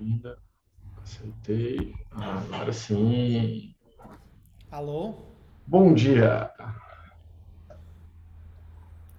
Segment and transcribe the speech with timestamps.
[0.00, 0.38] ainda.
[1.02, 1.94] Aceitei.
[2.10, 3.74] Ah, agora sim.
[4.70, 5.14] Alô?
[5.66, 6.50] Bom dia.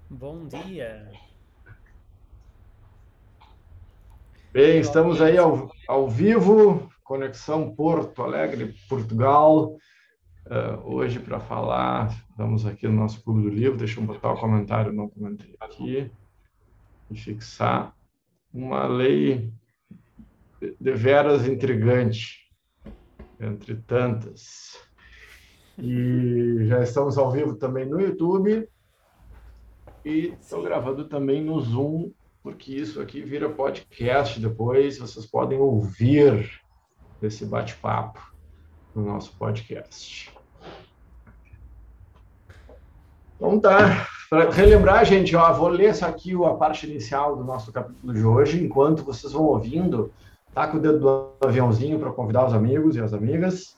[0.09, 1.11] Bom dia.
[4.51, 9.75] Bem, estamos aí ao, ao vivo, Conexão Porto Alegre, Portugal.
[10.45, 13.77] Uh, hoje, para falar, estamos aqui no nosso Clube do Livro.
[13.77, 16.09] Deixa eu botar o comentário, não comentei aqui,
[17.11, 17.93] e fixar
[18.53, 19.53] uma lei
[20.79, 22.49] deveras intrigante,
[23.39, 24.79] entre tantas.
[25.77, 28.67] E já estamos ao vivo também no YouTube.
[30.03, 32.11] E estou gravando também no Zoom,
[32.41, 34.97] porque isso aqui vira podcast depois.
[34.97, 36.49] Vocês podem ouvir
[37.21, 38.19] esse bate-papo
[38.95, 40.33] no nosso podcast.
[43.35, 44.07] Então tá.
[44.29, 48.25] Para relembrar, gente, ó, vou ler isso aqui a parte inicial do nosso capítulo de
[48.25, 50.11] hoje, enquanto vocês vão ouvindo,
[50.65, 53.77] com o dedo do aviãozinho para convidar os amigos e as amigas.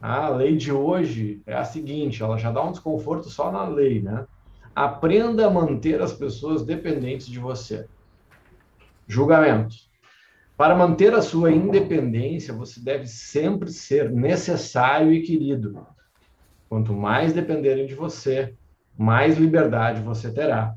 [0.00, 4.02] A lei de hoje é a seguinte, ela já dá um desconforto só na lei,
[4.02, 4.26] né?
[4.74, 7.86] Aprenda a manter as pessoas dependentes de você.
[9.08, 9.74] Julgamento.
[10.56, 15.84] Para manter a sua independência, você deve sempre ser necessário e querido.
[16.68, 18.54] Quanto mais dependerem de você,
[18.96, 20.74] mais liberdade você terá.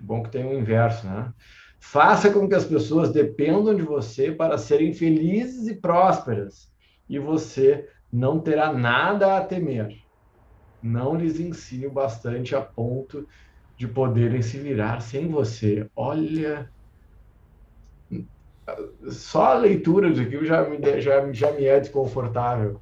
[0.00, 1.32] Bom que tem o inverso, né?
[1.80, 6.68] Faça com que as pessoas dependam de você para serem felizes e prósperas,
[7.08, 10.06] e você não terá nada a temer
[10.86, 13.26] não lhes ensine bastante a ponto
[13.76, 15.88] de poderem se virar sem você.
[15.94, 16.70] Olha,
[19.10, 22.80] só a leitura de aquilo já me, já, já me é desconfortável.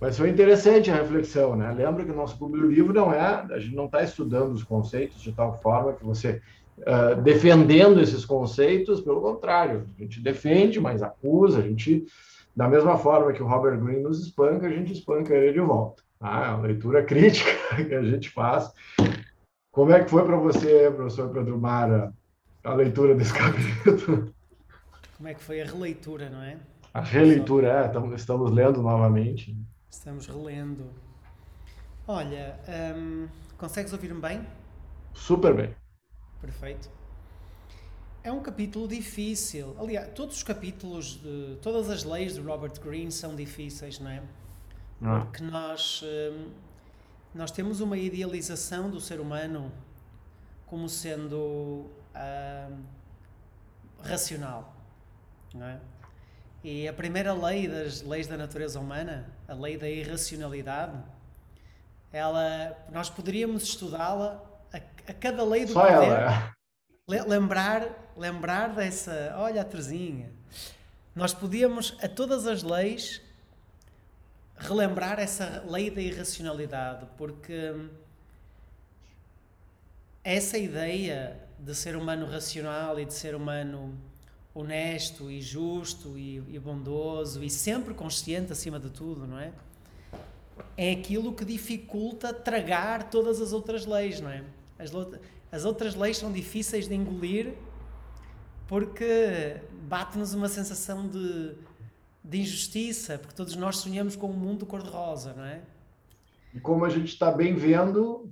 [0.00, 1.70] Mas foi interessante a reflexão, né?
[1.72, 5.20] Lembra que o nosso do livro não é, a gente não está estudando os conceitos
[5.20, 6.40] de tal forma que você
[6.78, 12.06] uh, defendendo esses conceitos, pelo contrário, a gente defende, mas acusa, a gente
[12.54, 16.02] da mesma forma que o Robert Greene nos espanca, a gente espanca ele de volta.
[16.20, 18.70] Ah, a leitura crítica que a gente faz.
[19.70, 22.12] Como é que foi para você, professor Pedro Mara,
[22.62, 24.32] a leitura desse capítulo?
[25.16, 26.58] Como é que foi a releitura, não é?
[26.92, 29.56] A releitura, é, estamos lendo novamente.
[29.90, 30.90] Estamos relendo.
[32.06, 32.58] Olha,
[32.94, 34.46] hum, consegues ouvir-me bem?
[35.14, 35.81] Super bem.
[36.42, 36.90] Perfeito.
[38.24, 39.76] É um capítulo difícil.
[39.78, 44.22] Aliás, todos os capítulos, de, todas as leis de Robert Greene são difíceis, não é?
[45.00, 45.20] Ah.
[45.20, 46.50] Porque nós, hum,
[47.32, 49.70] nós temos uma idealização do ser humano
[50.66, 52.78] como sendo uh,
[54.02, 54.74] racional,
[55.54, 55.80] não é?
[56.64, 61.00] E a primeira lei das leis da natureza humana, a lei da irracionalidade,
[62.12, 64.78] ela, nós poderíamos estudá-la a,
[65.10, 66.06] a, cada lei do Só poder.
[66.06, 66.54] Ela.
[67.08, 67.22] É.
[67.24, 70.30] Lembrar, lembrar dessa, olha a Terezinha.
[71.14, 73.20] Nós podíamos, a todas as leis,
[74.56, 77.74] relembrar essa lei da irracionalidade, porque
[80.24, 83.98] essa ideia de ser humano racional e de ser humano
[84.54, 89.52] honesto e justo e, e, bondoso e sempre consciente acima de tudo, não é?
[90.76, 94.44] É aquilo que dificulta tragar todas as outras leis, não é?
[94.82, 94.92] As,
[95.50, 97.54] as outras leis são difíceis de engolir
[98.66, 99.56] porque
[99.88, 101.54] bate-nos uma sensação de
[102.24, 105.62] de injustiça, porque todos nós sonhamos com um mundo cor-de-rosa, não é?
[106.54, 108.30] E como a gente está bem vendo,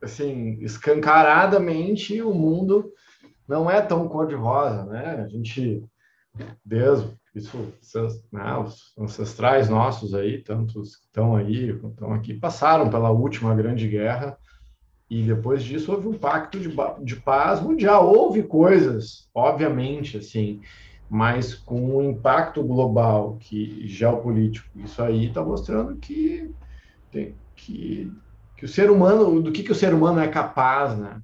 [0.00, 2.92] assim, escancaradamente, o mundo
[3.48, 5.22] não é tão cor-de-rosa, né?
[5.24, 5.82] A gente,
[6.64, 7.72] desde isso,
[8.32, 13.88] né, os ancestrais nossos aí, tantos que estão aí, estão aqui, passaram pela última grande
[13.88, 14.38] guerra
[15.08, 16.68] e depois disso houve um pacto de,
[17.02, 18.12] de paz mundial.
[18.12, 20.60] Houve coisas, obviamente, assim,
[21.08, 26.52] mas com o impacto global que geopolítico, isso aí está mostrando que,
[27.12, 28.12] tem, que,
[28.56, 31.22] que o ser humano, do que, que o ser humano é capaz, né?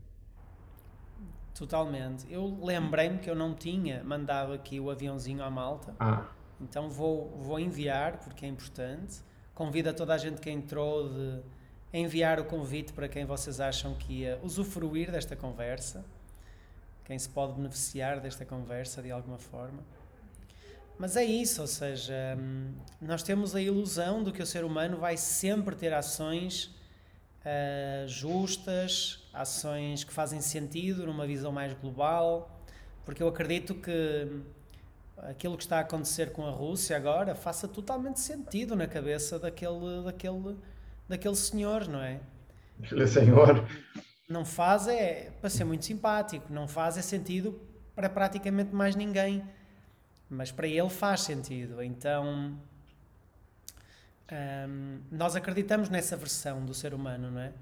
[1.52, 2.25] Totalmente.
[2.31, 5.94] Eu lembrei-me que eu não tinha mandado aqui o aviãozinho à malta.
[5.99, 6.26] Ah.
[6.61, 9.20] Então vou, vou enviar, porque é importante.
[9.55, 11.40] Convido a toda a gente que entrou de
[11.92, 16.04] enviar o convite para quem vocês acham que ia usufruir desta conversa
[17.04, 19.82] quem se pode beneficiar desta conversa de alguma forma.
[20.98, 24.98] Mas é isso, ou seja, hum, nós temos a ilusão de que o ser humano
[24.98, 26.66] vai sempre ter ações
[27.44, 32.50] uh, justas, ações que fazem sentido numa visão mais global,
[33.04, 34.42] porque eu acredito que
[35.16, 40.04] aquilo que está a acontecer com a Rússia agora faça totalmente sentido na cabeça daquele,
[40.04, 40.56] daquele,
[41.12, 42.20] daquele senhor, não é?
[42.82, 43.64] Aquele senhor
[44.29, 47.61] não faz é para ser muito simpático, não faz é sentido
[47.94, 49.44] para praticamente mais ninguém.
[50.29, 51.82] Mas para ele faz sentido.
[51.82, 52.56] Então,
[54.32, 57.53] um, nós acreditamos nessa versão do ser humano, não é?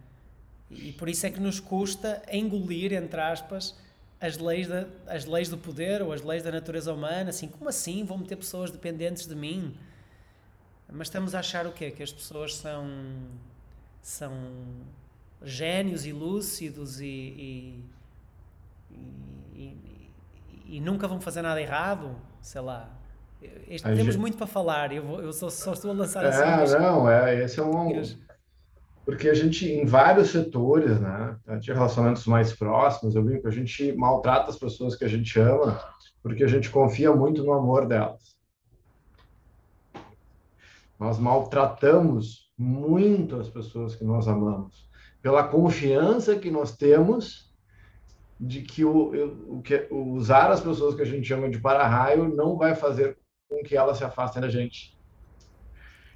[0.70, 3.76] E por isso é que nos custa engolir, entre aspas,
[4.20, 7.31] as leis, da, as leis do poder ou as leis da natureza humana.
[7.31, 9.76] Assim, como assim vão meter pessoas dependentes de mim?
[10.92, 11.90] Mas estamos a achar o quê?
[11.90, 12.87] Que as pessoas são,
[14.02, 14.32] são
[15.42, 17.84] génios e lúcidos e, e,
[19.54, 19.76] e,
[20.66, 22.16] e nunca vão fazer nada errado?
[22.40, 22.88] Sei lá.
[23.69, 24.19] Este, temos gente...
[24.19, 26.75] muito para falar, eu, vou, eu só, só, estou a lançar assim.
[26.75, 28.02] É, não, é, esse é um.
[29.04, 33.50] Porque a gente, em vários setores, né, de relacionamentos mais próximos, eu vi que a
[33.50, 35.81] gente maltrata as pessoas que a gente ama
[36.22, 38.37] porque a gente confia muito no amor delas.
[41.00, 44.91] Nós maltratamos muito as pessoas que nós amamos
[45.23, 47.50] pela confiança que nós temos
[48.38, 52.56] de que o, o que usar as pessoas que a gente chama de para-raio não
[52.56, 53.19] vai fazer
[53.49, 54.99] com que elas se afastem da gente.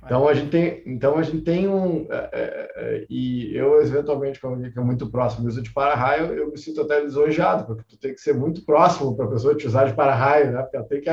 [0.03, 4.39] Então a gente tem, então a gente tem um é, é, é, e eu eventualmente
[4.39, 7.99] como que é muito próximo uso de para-raio, eu me sinto até lisonjeado porque tu
[7.99, 10.63] tem que ser muito próximo para a pessoa te usar de para-raio, né?
[10.63, 11.09] Porque ela tem que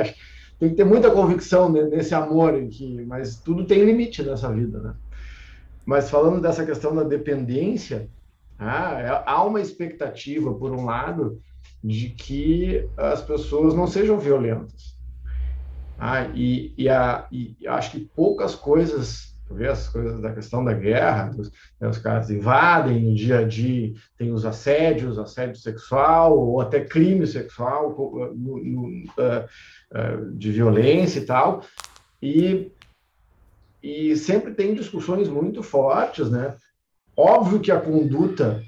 [0.62, 4.94] tem que ter muita convicção nesse amor que, mas tudo tem limite nessa vida, né?
[5.84, 8.08] Mas falando dessa questão da dependência,
[8.60, 11.42] ah, há uma expectativa por um lado
[11.84, 14.96] de que as pessoas não sejam violentas.
[15.98, 20.74] Ah, e, e, a, e acho que poucas coisas, vê as coisas da questão da
[20.74, 26.38] guerra, os, né, os caras invadem no dia a dia, tem os assédios, assédio sexual,
[26.38, 27.96] ou até crime sexual
[28.36, 29.46] no, no, uh,
[29.92, 31.64] uh, de violência e tal,
[32.22, 32.72] e,
[33.82, 36.56] e sempre tem discussões muito fortes, né?
[37.16, 38.62] Óbvio que a conduta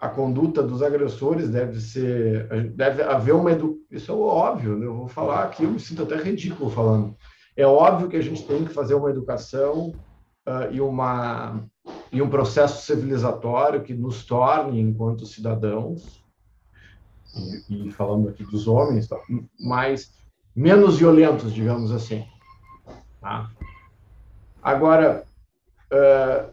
[0.00, 3.78] a conduta dos agressores deve ser, deve haver uma edu...
[3.90, 4.86] isso é óbvio, né?
[4.86, 7.14] eu vou falar aqui, eu me sinto até ridículo falando.
[7.56, 9.92] É óbvio que a gente tem que fazer uma educação
[10.46, 11.62] uh, e uma
[12.12, 16.24] e um processo civilizatório que nos torne enquanto cidadãos
[17.68, 19.16] e, e falando aqui dos homens, tá?
[19.58, 20.12] mais
[20.54, 22.24] menos violentos, digamos assim.
[23.20, 23.50] Tá?
[24.62, 25.24] Agora,
[25.92, 26.52] uh,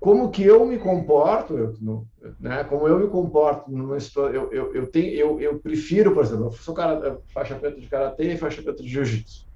[0.00, 2.08] como que eu me comporto, eu, no,
[2.40, 2.64] né?
[2.64, 6.46] Como eu me comporto numa história, eu, eu, eu tenho, eu, eu prefiro, por exemplo,
[6.46, 9.46] eu sou cara, faixa preta de karatê e faixa preta de jiu-jitsu.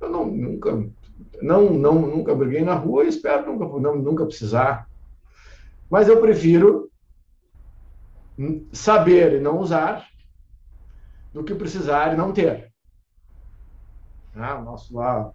[0.00, 0.90] Eu não, nunca,
[1.42, 4.88] não, não, nunca briguei na rua e espero nunca, não, nunca precisar.
[5.90, 6.90] Mas eu prefiro
[8.72, 10.06] saber e não usar
[11.32, 12.72] do que precisar e não ter.
[14.34, 15.32] Ah, o nosso lá,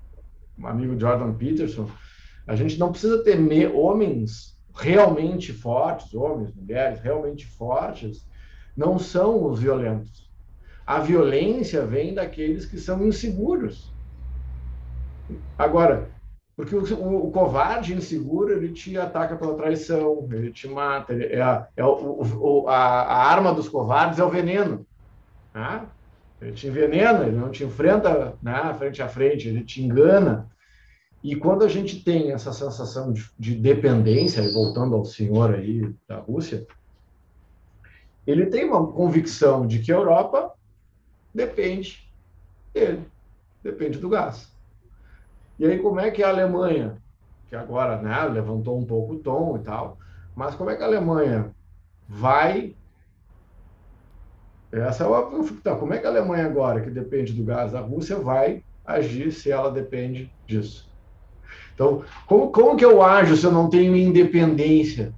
[0.57, 1.89] um amigo Jordan Peterson,
[2.45, 8.27] a gente não precisa temer homens realmente fortes, homens, mulheres realmente fortes,
[8.75, 10.29] não são os violentos.
[10.85, 13.94] A violência vem daqueles que são inseguros.
[15.57, 16.09] Agora,
[16.59, 21.13] porque o, o, o, covarde inseguro, ele te ataca pela traição, ele te mata.
[21.13, 24.85] Ele, é, é o, a, a, arma dos covardes é o veneno.
[25.53, 25.85] Né?
[26.41, 30.49] Ele te envenena, ele não te enfrenta né, frente a frente, ele te engana.
[31.23, 35.94] E quando a gente tem essa sensação de, de dependência, e voltando ao senhor aí
[36.07, 36.68] da Rússia,
[38.27, 40.54] ele tem uma convicção de que a Europa
[41.33, 42.06] depende
[42.73, 43.06] dele,
[43.63, 44.51] depende do gás.
[45.59, 46.97] E aí, como é que a Alemanha,
[47.49, 49.97] que agora né, levantou um pouco o tom e tal,
[50.33, 51.51] mas como é que a Alemanha
[52.07, 52.75] vai.
[54.71, 57.81] Essa é a tá, Como é que a Alemanha, agora, que depende do gás da
[57.81, 60.87] Rússia, vai agir se ela depende disso?
[61.73, 65.13] Então, como, como que eu ajo se eu não tenho independência?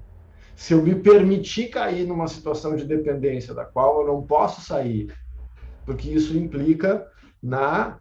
[0.55, 5.13] Se eu me permitir cair numa situação de dependência da qual eu não posso sair,
[5.85, 7.05] porque isso implica
[7.41, 8.00] na,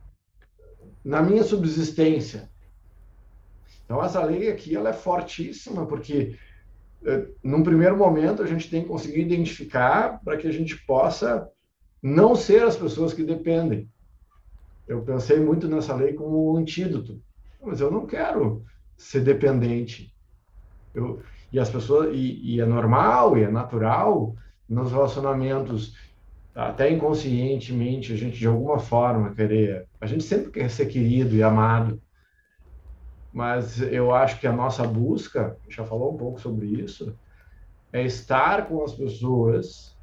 [1.04, 2.50] na minha subsistência.
[3.84, 6.36] Então, essa lei aqui ela é fortíssima, porque
[7.04, 11.48] eh, num primeiro momento a gente tem que conseguir identificar para que a gente possa
[12.02, 13.88] não ser as pessoas que dependem.
[14.86, 17.20] Eu pensei muito nessa lei como um antídoto
[17.62, 18.64] mas eu não quero
[18.96, 20.14] ser dependente.
[20.94, 24.34] Eu, e as pessoas e, e, é normal e é natural
[24.68, 25.96] nos relacionamentos
[26.54, 31.42] até inconscientemente a gente de alguma forma querer a gente sempre quer ser querido e
[31.42, 32.02] amado
[33.32, 37.16] mas eu acho que a nossa busca já falou um pouco sobre isso
[37.92, 39.96] é estar com as pessoas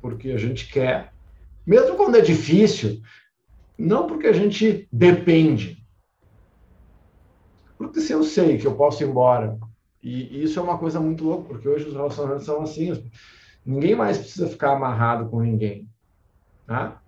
[0.00, 1.12] porque a gente quer
[1.66, 3.00] mesmo quando é difícil
[3.78, 5.84] não porque a gente depende
[7.76, 9.58] porque se eu sei que eu posso ir embora,
[10.02, 12.92] e isso é uma coisa muito louca, porque hoje os relacionamentos são assim,
[13.64, 15.88] Ninguém mais precisa ficar amarrado com ninguém.
[16.66, 17.00] Tá?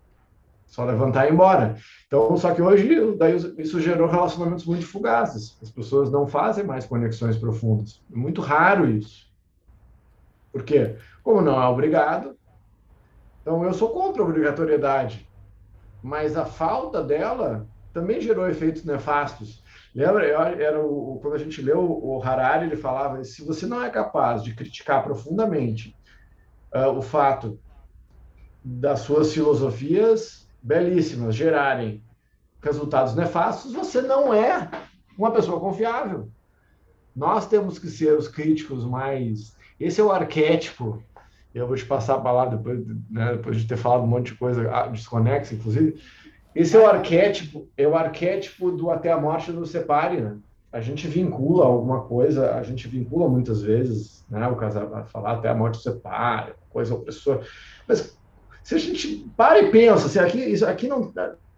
[0.67, 1.77] Só levantar e ir embora.
[2.07, 5.59] Então, só que hoje daí isso gerou relacionamentos muito fugazes.
[5.63, 8.03] As pessoas não fazem mais conexões profundas.
[8.13, 9.27] É muito raro isso.
[10.53, 10.97] Por quê?
[11.23, 12.37] Como não é obrigado,
[13.43, 15.29] então eu sou contra a obrigatoriedade.
[16.03, 19.63] Mas a falta dela também gerou efeitos nefastos.
[19.95, 20.27] Lembra?
[20.27, 24.43] Era o, quando a gente leu o Harari, ele falava: se você não é capaz
[24.43, 25.97] de criticar profundamente
[26.75, 27.59] uh, o fato
[28.65, 32.03] das suas filosofias belíssimas gerarem
[32.63, 34.69] resultados nefastos, você não é
[35.17, 36.29] uma pessoa confiável.
[37.15, 39.57] Nós temos que ser os críticos mais.
[39.79, 41.03] Esse é o arquétipo.
[41.55, 44.39] Eu vou te passar a palavra depois, né, depois de ter falado um monte de
[44.39, 45.99] coisa ah, desconexa, inclusive.
[46.55, 50.37] Esse é o arquétipo, é o arquétipo do até a morte nos separe, né?
[50.73, 54.47] A gente vincula alguma coisa, a gente vincula muitas vezes, né?
[54.49, 57.43] O casal falar até a morte nos separe, coisa opressora.
[57.87, 58.17] Mas
[58.63, 61.13] se a gente para e pensa, se aqui, isso aqui não,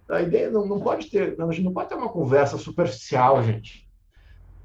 [0.08, 3.88] a ideia não, não pode ter, a gente não pode ter uma conversa superficial, gente.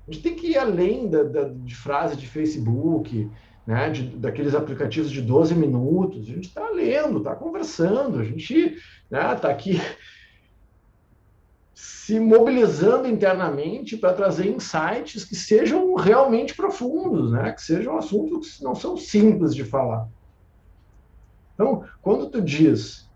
[0.07, 3.29] A gente tem que ir além da, da de frase de Facebook,
[3.65, 6.23] né, de, daqueles aplicativos de 12 minutos.
[6.23, 8.77] A gente está lendo, está conversando, a gente
[9.09, 9.81] está né, aqui
[11.73, 18.63] se mobilizando internamente para trazer insights que sejam realmente profundos, né, que sejam assuntos que
[18.63, 20.07] não são simples de falar.
[21.53, 23.09] Então, quando tu diz,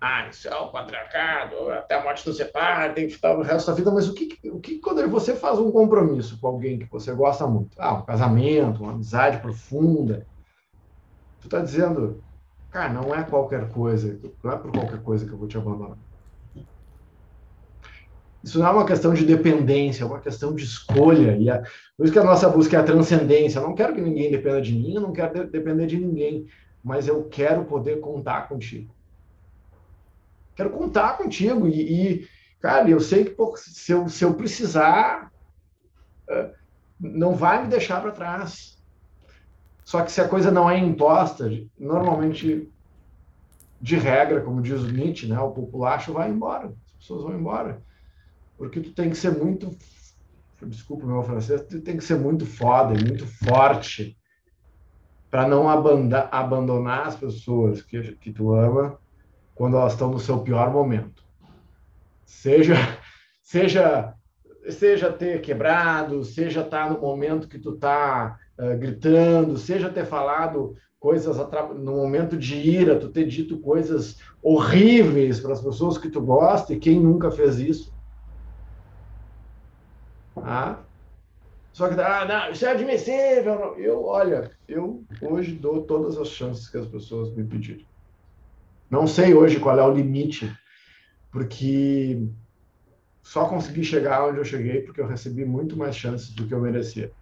[0.00, 3.66] ah, isso é o patriarcado, até a morte do separa, tem que ficar o resto
[3.66, 6.90] da vida, mas o que, o que quando você faz um compromisso com alguém que
[6.90, 7.76] você gosta muito?
[7.78, 10.26] Ah, um casamento, uma amizade profunda.
[11.40, 12.24] Tu está dizendo,
[12.70, 15.98] cara, não é qualquer coisa, não é por qualquer coisa que eu vou te abandonar.
[18.42, 21.36] Isso não é uma questão de dependência, é uma questão de escolha.
[21.36, 21.62] E a,
[21.96, 23.58] por isso que a nossa busca é a transcendência.
[23.58, 26.46] Eu não quero que ninguém dependa de mim, eu não quero de, depender de ninguém
[26.82, 28.94] mas eu quero poder contar contigo.
[30.54, 31.68] Quero contar contigo.
[31.68, 32.28] E, e
[32.60, 35.30] cara, eu sei que pô, se, eu, se eu precisar,
[36.28, 36.54] é,
[36.98, 38.78] não vai me deixar para trás.
[39.84, 42.70] Só que se a coisa não é imposta, normalmente,
[43.80, 46.66] de regra, como diz o Nietzsche, né, o populacho vai embora.
[46.86, 47.82] As pessoas vão embora.
[48.60, 49.74] Porque tu tem que ser muito.
[50.66, 54.18] Desculpa meu francês, tu tem que ser muito foda, muito forte
[55.30, 58.98] para não abandonar as pessoas que, que tu ama
[59.54, 61.22] quando elas estão no seu pior momento.
[62.26, 62.74] Seja,
[63.42, 64.12] seja,
[64.68, 70.04] seja ter quebrado, seja estar tá no momento que tu tá uh, gritando, seja ter
[70.04, 71.38] falado coisas
[71.78, 76.74] no momento de ira, tu ter dito coisas horríveis para as pessoas que tu gosta,
[76.74, 77.98] e quem nunca fez isso?
[80.44, 80.84] Ah,
[81.72, 83.76] só que, ah, não, isso é admissível.
[83.78, 87.84] Eu, olha, eu hoje dou todas as chances que as pessoas me pediram.
[88.90, 90.52] Não sei hoje qual é o limite,
[91.30, 92.18] porque
[93.22, 96.60] só consegui chegar onde eu cheguei porque eu recebi muito mais chances do que eu
[96.60, 97.12] merecia.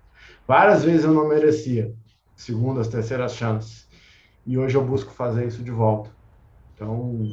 [0.47, 1.95] Várias vezes eu não merecia,
[2.35, 3.87] segundas, terceiras chances.
[4.47, 6.11] E hoje eu busco fazer isso de volta.
[6.73, 7.29] Então,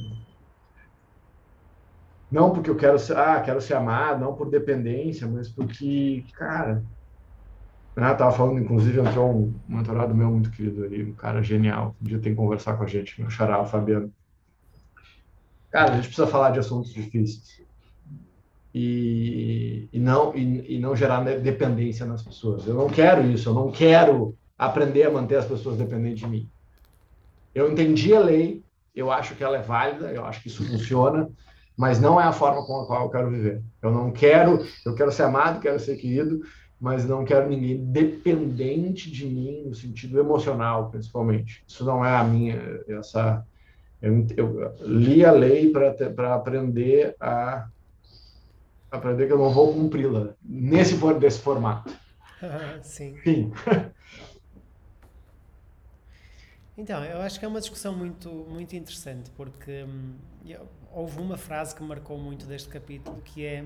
[2.32, 6.84] não porque eu quero ser, ah, quero ser amado, não por dependência, mas porque, cara,
[7.96, 8.14] né?
[8.14, 11.96] Tava falando, inclusive, entrou um mentorado meu muito querido ali, um cara genial.
[12.02, 14.14] Um dia tem que conversar com a gente, meu xará, o Fabiano.
[15.72, 17.64] Cara, a gente precisa falar de assuntos difíceis.
[18.74, 22.68] E, e não, e, e não gerar dependência nas pessoas.
[22.68, 26.50] Eu não quero isso, eu não quero aprender a manter as pessoas dependentes de mim.
[27.54, 28.62] Eu entendi a lei,
[28.94, 31.30] eu acho que ela é válida, eu acho que isso funciona,
[31.78, 33.62] mas não é a forma com a qual eu quero viver.
[33.82, 36.42] Eu não quero, eu quero ser amado, quero ser querido,
[36.80, 41.64] mas não quero ninguém dependente de mim no sentido emocional, principalmente.
[41.68, 43.46] Isso não é a minha essa
[44.02, 47.68] eu, eu li a lei para aprender a
[48.92, 51.94] aprender que eu não vou cumpri-la nesse desse formato.
[52.84, 53.16] Sim.
[56.78, 60.16] Então, eu acho que é uma discussão muito, muito interessante, porque hum,
[60.96, 63.66] houve uma frase que marcou muito deste capítulo, que é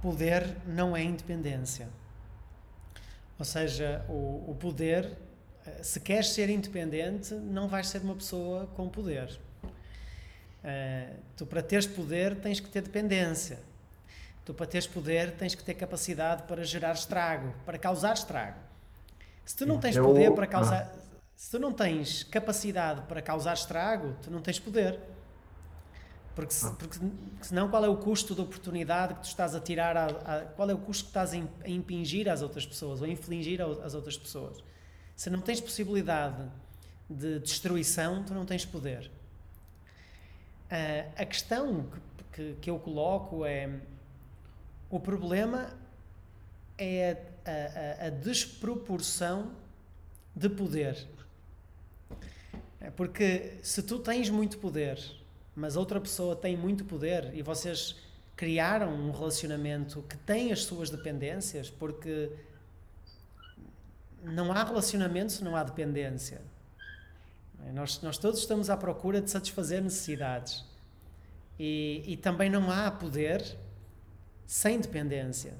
[0.00, 1.88] poder não é independência.
[3.36, 5.18] Ou seja, o, o poder,
[5.66, 9.38] eh, se queres ser independente, não vais ser uma pessoa com poder.
[10.58, 13.58] Uh, tu, para teres poder, tens que ter dependência.
[14.44, 18.58] Tu, para teres poder, tens que ter capacidade para gerar estrago, para causar estrago.
[19.44, 20.92] Se tu não tens poder para causar.
[21.34, 24.98] Se tu não tens capacidade para causar estrago, tu não tens poder.
[26.38, 26.70] Porque, se, ah.
[26.70, 27.00] porque
[27.42, 30.70] senão qual é o custo da oportunidade que tu estás a tirar, a, a, qual
[30.70, 34.16] é o custo que estás a impingir às outras pessoas ou a infligir às outras
[34.16, 34.62] pessoas?
[35.16, 36.48] Se não tens possibilidade
[37.10, 39.10] de destruição, tu não tens poder.
[40.70, 41.86] Uh, a questão
[42.30, 43.80] que, que, que, eu coloco é:
[44.88, 45.76] o problema
[46.78, 49.50] é a, a, a desproporção
[50.36, 51.04] de poder.
[52.80, 55.17] É porque se tu tens muito poder,
[55.58, 57.96] mas outra pessoa tem muito poder e vocês
[58.36, 62.30] criaram um relacionamento que tem as suas dependências, porque
[64.22, 66.40] não há relacionamento se não há dependência.
[67.74, 70.64] Nós, nós todos estamos à procura de satisfazer necessidades.
[71.58, 73.44] E, e também não há poder
[74.46, 75.54] sem dependência.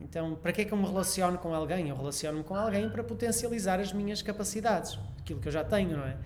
[0.00, 1.88] Então, para que é que eu me relaciono com alguém?
[1.88, 6.04] Eu relaciono-me com alguém para potencializar as minhas capacidades, aquilo que eu já tenho, não
[6.04, 6.16] é?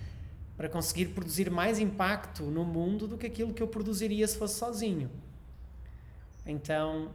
[0.57, 4.59] Para conseguir produzir mais impacto no mundo do que aquilo que eu produziria se fosse
[4.59, 5.11] sozinho.
[6.47, 7.11] Então,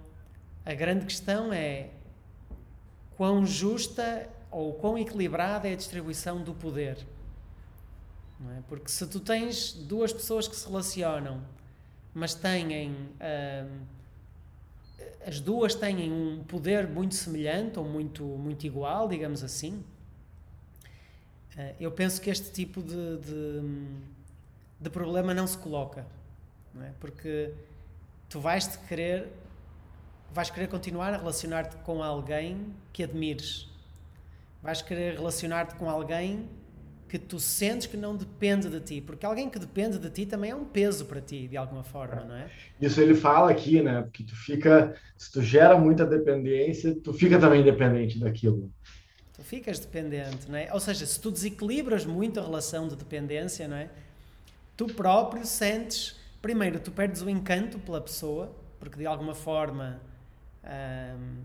[0.65, 1.89] a grande questão é
[3.15, 6.98] quão justa ou quão equilibrada é a distribuição do poder.
[8.58, 8.62] É?
[8.67, 11.41] Porque se tu tens duas pessoas que se relacionam,
[12.13, 12.91] mas têm.
[12.91, 13.86] Hum,
[15.25, 19.84] as duas têm um poder muito semelhante ou muito, muito igual, digamos assim,
[21.80, 23.62] eu penso que este tipo de, de,
[24.80, 26.06] de problema não se coloca.
[26.74, 26.92] Não é?
[27.00, 27.51] Porque
[28.30, 29.28] tu vais -te querer,
[30.32, 33.68] vais querer continuar a relacionar-te com alguém que admires.
[34.62, 36.48] Vais querer relacionar-te com alguém
[37.10, 40.51] que tu sentes que não depende de ti, porque alguém que depende de ti também
[40.51, 42.51] é um peso para ti, de alguma forma, não é?
[42.80, 44.04] Isso ele fala aqui, né?
[44.04, 48.72] Porque tu fica, se tu gera muita dependência, tu fica também dependente daquilo.
[49.39, 50.69] Tu ficas dependente, não é?
[50.74, 53.89] Ou seja, se tu desequilibras muito a relação de dependência, não é?
[54.75, 60.01] Tu próprio sentes, primeiro, tu perdes o encanto pela pessoa, porque de alguma forma
[60.62, 61.43] hum,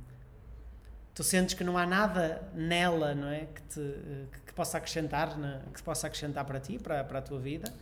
[1.14, 5.36] tu sentes que não há nada nela, não é, que te que, possa acrescentar,
[5.73, 7.73] que possa acrescentar para ti, para, para a tua vida.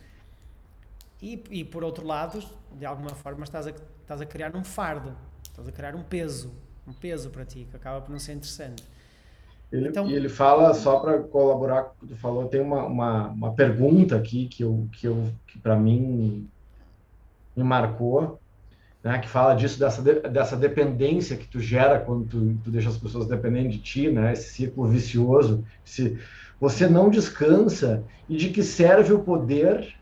[1.19, 5.17] E, e por outro lado, de alguma forma estás a, estás a criar um fardo,
[5.41, 6.53] estás a criar um peso,
[6.85, 8.92] um peso para ti, que acaba por não ser interessante.
[9.73, 13.27] Ele, então, ele fala, só para colaborar com o que tu falou, tem uma, uma,
[13.29, 16.47] uma pergunta aqui que, eu, que, eu, que para mim
[17.55, 18.39] me marcou,
[19.03, 22.89] né, que fala disso, dessa, de, dessa dependência que tu gera quando tu, tu deixa
[22.89, 26.19] as pessoas dependentes de ti, né, esse ciclo vicioso, se
[26.61, 29.95] você não descansa e de que serve o poder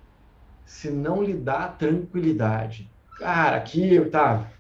[0.65, 2.91] se não lhe dá tranquilidade.
[3.17, 4.51] Cara, aqui, tá,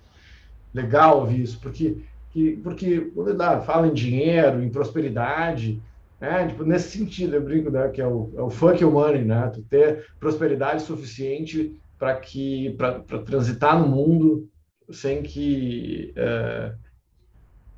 [0.73, 5.81] legal ouvir isso, porque, que, porque quando fala em dinheiro, em prosperidade,
[6.19, 9.23] né, tipo, nesse sentido, eu brinco, né, que é o, é o fuck your money,
[9.23, 14.49] né, tu ter prosperidade suficiente para que para transitar no mundo
[14.91, 16.73] sem que é,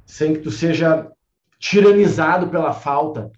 [0.05, 1.11] sem que tu seja
[1.59, 3.31] tiranizado pela falta,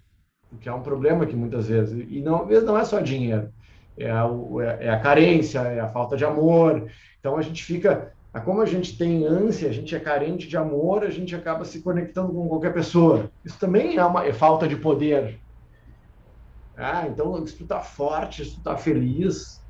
[0.60, 2.06] que é um problema que muitas vezes.
[2.08, 3.52] E não vezes não é só dinheiro,
[3.96, 4.26] é a,
[4.80, 6.88] é a carência, é a falta de amor.
[7.18, 11.04] Então a gente fica como a gente tem ânsia, a gente é carente de amor,
[11.04, 13.30] a gente acaba se conectando com qualquer pessoa.
[13.44, 15.40] Isso também é uma é falta de poder.
[16.76, 19.64] Ah, então, se tu tá forte, se tu tá feliz,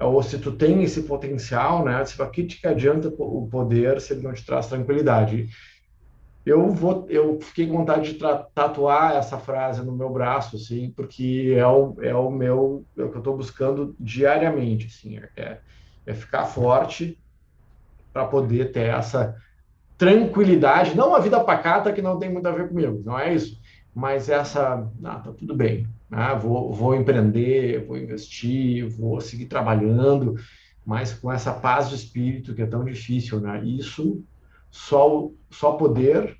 [0.00, 2.04] ou se tu tem esse potencial, né?
[2.04, 5.48] Se aqui te adianta o poder se ele não te traz tranquilidade.
[6.44, 8.18] Eu vou, eu fiquei com vontade de
[8.52, 13.10] tatuar essa frase no meu braço, assim, porque é o, é o meu, é o
[13.10, 15.60] que eu estou buscando diariamente, assim, é,
[16.04, 17.21] é ficar forte
[18.12, 19.36] para poder ter essa
[19.96, 23.60] tranquilidade, não uma vida pacata que não tem muito a ver comigo, não é isso,
[23.94, 30.34] mas essa, ah, tá tudo bem, ah, vou, vou empreender, vou investir, vou seguir trabalhando,
[30.84, 33.62] mas com essa paz de espírito que é tão difícil, né?
[33.64, 34.22] Isso
[34.70, 36.36] só só poder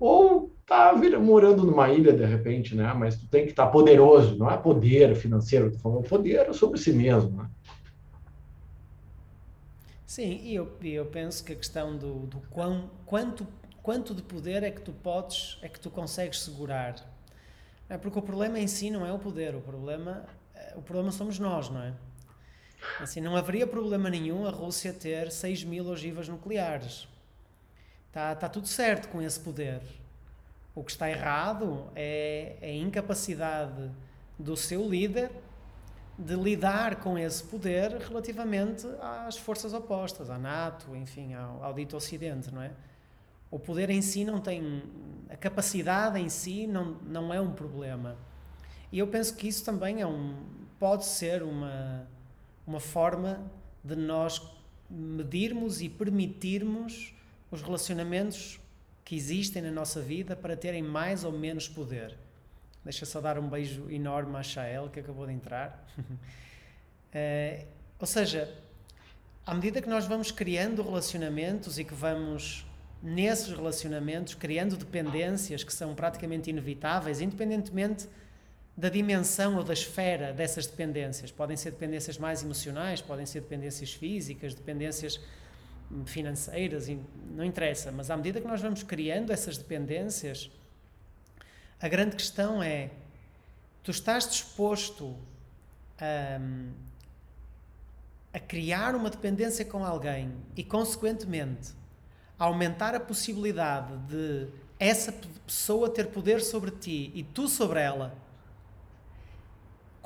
[0.00, 2.92] ou tá morando numa ilha de repente, né?
[2.92, 6.78] Mas tu tem que estar tá poderoso, não é poder financeiro, tu falando poder sobre
[6.78, 7.48] si mesmo, né?
[10.06, 13.46] Sim, e eu, eu penso que a questão do, do quão, quanto,
[13.82, 17.04] quanto de poder é que tu podes, é que tu consegues segurar
[17.88, 21.12] é porque o problema em si não é o poder, o problema, eh, o problema
[21.12, 21.94] somos nós, não é?
[23.00, 27.08] Assim, não haveria problema nenhum a Rússia ter 6 mil ogivas nucleares.
[28.08, 29.80] Está tá tudo certo com esse poder.
[30.74, 33.90] O que está errado é, é a incapacidade
[34.38, 35.30] do seu líder
[36.18, 41.96] de lidar com esse poder relativamente às forças opostas, à NATO, enfim, ao, ao dito
[41.96, 42.70] Ocidente, não é?
[43.50, 44.82] O poder em si não tem.
[45.28, 48.16] A capacidade em si não, não é um problema.
[48.90, 50.34] E eu penso que isso também é um,
[50.78, 52.06] pode ser uma,
[52.66, 53.40] uma forma
[53.84, 54.40] de nós
[54.88, 57.14] medirmos e permitirmos
[57.50, 58.60] os relacionamentos
[59.04, 62.16] que existem na nossa vida para terem mais ou menos poder.
[62.86, 65.84] Deixa só dar um beijo enorme à Chael, que acabou de entrar.
[65.98, 67.66] uh,
[67.98, 68.48] ou seja,
[69.44, 72.64] à medida que nós vamos criando relacionamentos e que vamos
[73.02, 78.08] nesses relacionamentos criando dependências que são praticamente inevitáveis, independentemente
[78.76, 81.32] da dimensão ou da esfera dessas dependências.
[81.32, 85.20] Podem ser dependências mais emocionais, podem ser dependências físicas, dependências
[86.04, 86.86] financeiras,
[87.34, 90.52] não interessa, mas à medida que nós vamos criando essas dependências,
[91.80, 92.90] a grande questão é:
[93.82, 95.16] tu estás disposto
[95.98, 96.72] a, hum,
[98.32, 101.72] a criar uma dependência com alguém e, consequentemente,
[102.38, 105.12] aumentar a possibilidade de essa
[105.46, 108.26] pessoa ter poder sobre ti e tu sobre ela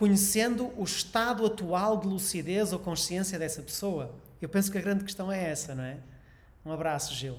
[0.00, 4.14] conhecendo o estado atual de lucidez ou consciência dessa pessoa?
[4.40, 5.98] Eu penso que a grande questão é essa, não é?
[6.64, 7.37] Um abraço, Gil.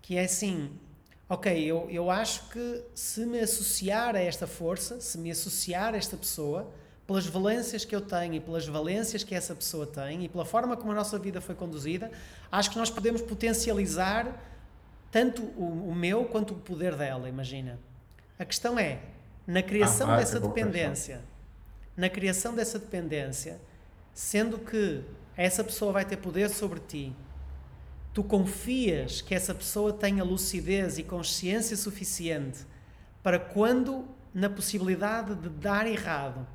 [0.00, 0.70] Que é assim,
[1.28, 5.96] ok, eu, eu acho que se me associar a esta força, se me associar a
[5.96, 6.70] esta pessoa,
[7.06, 10.76] pelas valências que eu tenho e pelas valências que essa pessoa tem e pela forma
[10.76, 12.10] como a nossa vida foi conduzida,
[12.50, 14.40] acho que nós podemos potencializar
[15.10, 17.78] tanto o, o meu quanto o poder dela, imagina.
[18.38, 19.00] A questão é,
[19.46, 21.22] na criação ah, dessa dependência,
[21.96, 23.60] na criação dessa dependência,
[24.12, 25.02] sendo que
[25.36, 27.14] essa pessoa vai ter poder sobre ti,
[28.14, 32.60] tu confias que essa pessoa tenha lucidez e consciência suficiente
[33.22, 36.46] para quando, na possibilidade de dar errado,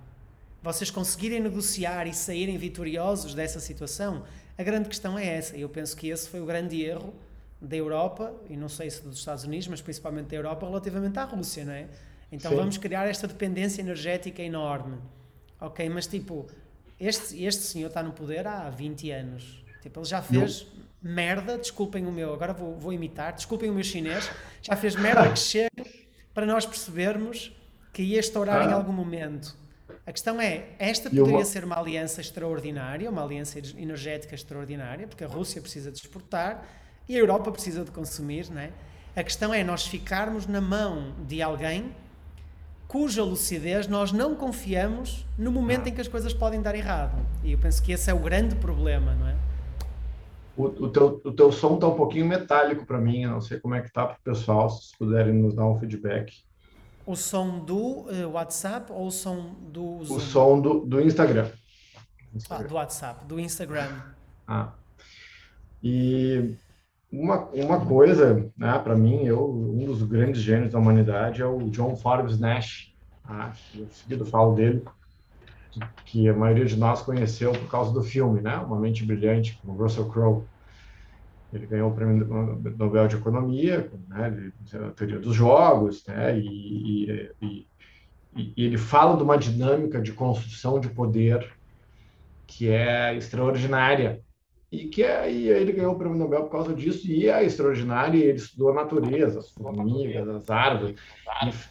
[0.64, 4.24] vocês conseguirem negociar e saírem vitoriosos dessa situação,
[4.58, 5.58] a grande questão é essa.
[5.58, 7.14] Eu penso que esse foi o grande erro
[7.62, 11.26] da Europa, e não sei se dos Estados Unidos, mas principalmente da Europa, relativamente à
[11.26, 11.88] Rússia, não é?
[12.32, 12.58] Então Sim.
[12.58, 14.98] vamos criar esta dependência energética enorme.
[15.60, 16.48] Ok, mas tipo,
[16.98, 19.66] este, este senhor está no poder há 20 anos.
[19.82, 20.89] Tipo, ele já fez Não.
[21.02, 24.30] Merda, desculpem o meu, agora vou, vou imitar, desculpem o meu chinês,
[24.62, 25.86] já fez merda que chega
[26.34, 27.56] para nós percebermos
[27.94, 28.66] que ia estourar ah.
[28.66, 29.56] em algum momento.
[30.06, 31.46] A questão é, esta poderia uma...
[31.46, 36.66] ser uma aliança extraordinária, uma aliança energética extraordinária, porque a Rússia precisa de exportar
[37.08, 38.72] e a Europa precisa de consumir, não é?
[39.16, 41.94] A questão é nós ficarmos na mão de alguém
[42.88, 47.24] cuja lucidez nós não confiamos no momento em que as coisas podem dar errado.
[47.44, 49.36] E eu penso que esse é o grande problema, não é?
[50.60, 53.58] O, o, teu, o teu som está um pouquinho metálico para mim, eu não sei
[53.62, 56.44] como é que está para o pessoal, se puderem nos dar um feedback.
[57.06, 60.18] O som do uh, WhatsApp ou o som do Zoom?
[60.18, 61.50] O som do, do Instagram.
[62.36, 62.66] Instagram.
[62.66, 64.02] Ah, do WhatsApp, do Instagram.
[64.46, 64.74] Ah.
[65.82, 66.56] E
[67.10, 71.70] uma, uma coisa, né, para mim, eu, um dos grandes gênios da humanidade é o
[71.70, 72.94] John Forbes Nash.
[73.24, 74.84] Ah, eu seguido falo dele,
[76.06, 78.58] que, a maioria de nós conheceu por causa do filme, né?
[78.58, 80.44] Uma Mente Brilhante, com Russell Crowe.
[81.52, 82.26] Ele ganhou o prêmio
[82.78, 84.52] Nobel de Economia, né,
[84.88, 87.10] a teoria dos jogos, né, e,
[87.42, 87.66] e,
[88.36, 91.52] e, e ele fala de uma dinâmica de construção de poder
[92.46, 94.22] que é extraordinária
[94.72, 98.38] e que aí ele ganhou o prêmio Nobel por causa disso, e é extraordinário, ele
[98.38, 100.96] estudou a natureza, as formigas, as árvores,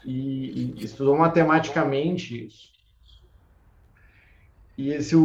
[0.05, 2.73] e, e, e, estudou matematicamente isso.
[4.79, 5.17] E esse,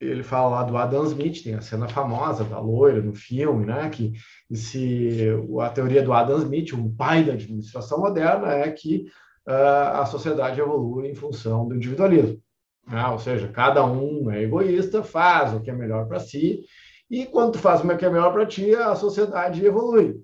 [0.00, 3.90] ele fala lá do Adam Smith, tem a cena famosa da loira no filme, né,
[3.90, 4.14] que
[4.50, 5.28] esse,
[5.60, 9.04] a teoria do Adam Smith, um pai da administração moderna, é que
[9.46, 12.42] uh, a sociedade evolui em função do individualismo.
[12.86, 13.06] Né?
[13.08, 16.64] Ou seja, cada um é egoísta, faz o que é melhor para si,
[17.10, 20.22] e quando tu faz o que é melhor para ti, a sociedade evolui.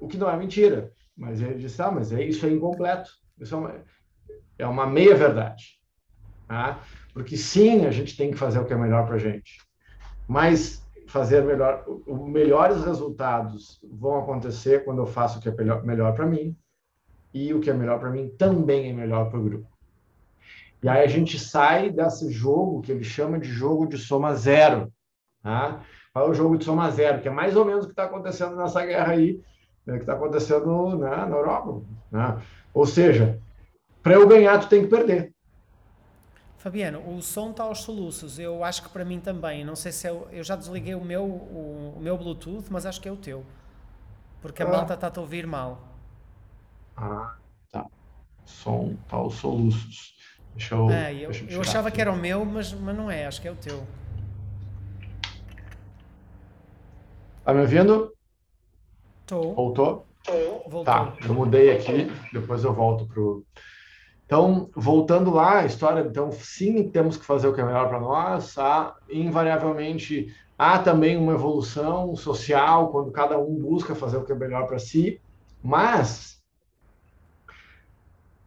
[0.00, 0.92] O que não é mentira.
[1.16, 3.10] Mas ele disse, ah, mas é, isso é incompleto.
[3.38, 3.84] Isso é uma,
[4.58, 5.80] é uma meia-verdade.
[6.48, 6.80] Tá?
[7.12, 9.58] Porque sim, a gente tem que fazer o que é melhor para a gente.
[10.28, 16.14] Mas fazer melhor, os melhores resultados vão acontecer quando eu faço o que é melhor,
[16.14, 16.56] para mim.
[17.34, 19.66] E o que é melhor para mim também é melhor para o grupo.
[20.82, 24.92] E aí a gente sai desse jogo que ele chama de jogo de soma zero
[25.42, 25.80] Tá?
[26.12, 28.56] Para o jogo de soma zero, que é mais ou menos o que está acontecendo
[28.56, 29.40] nessa guerra aí,
[29.86, 31.82] né, que está acontecendo né, na Europa.
[32.10, 32.42] Né?
[32.74, 33.38] Ou seja,
[34.02, 35.32] para eu ganhar, tu tem que perder.
[36.60, 38.38] Fabiano, o som está aos soluços.
[38.38, 39.64] Eu acho que para mim também.
[39.64, 43.00] Não sei se eu, eu já desliguei o meu, o, o, meu Bluetooth, mas acho
[43.00, 43.42] que é o teu.
[44.42, 44.70] Porque a ah.
[44.70, 45.80] malta está a ouvir mal.
[46.94, 47.34] Ah,
[47.72, 47.86] tá.
[48.44, 50.14] Som está aos soluços.
[50.54, 50.90] Deixa eu.
[50.90, 51.94] É, eu, deixa eu, eu achava aqui.
[51.94, 53.26] que era o meu, mas, mas não é.
[53.26, 53.82] Acho que é o teu.
[57.42, 58.12] Tá me ouvindo?
[59.26, 59.54] Tô.
[59.54, 60.06] Voltou?
[60.68, 60.84] Voltou.
[60.84, 63.46] Tá, eu mudei aqui, depois eu volto pro.
[64.30, 67.98] Então, voltando lá, a história, então, sim, temos que fazer o que é melhor para
[67.98, 68.56] nós.
[68.56, 74.36] Há, invariavelmente, há também uma evolução social, quando cada um busca fazer o que é
[74.36, 75.20] melhor para si,
[75.60, 76.40] mas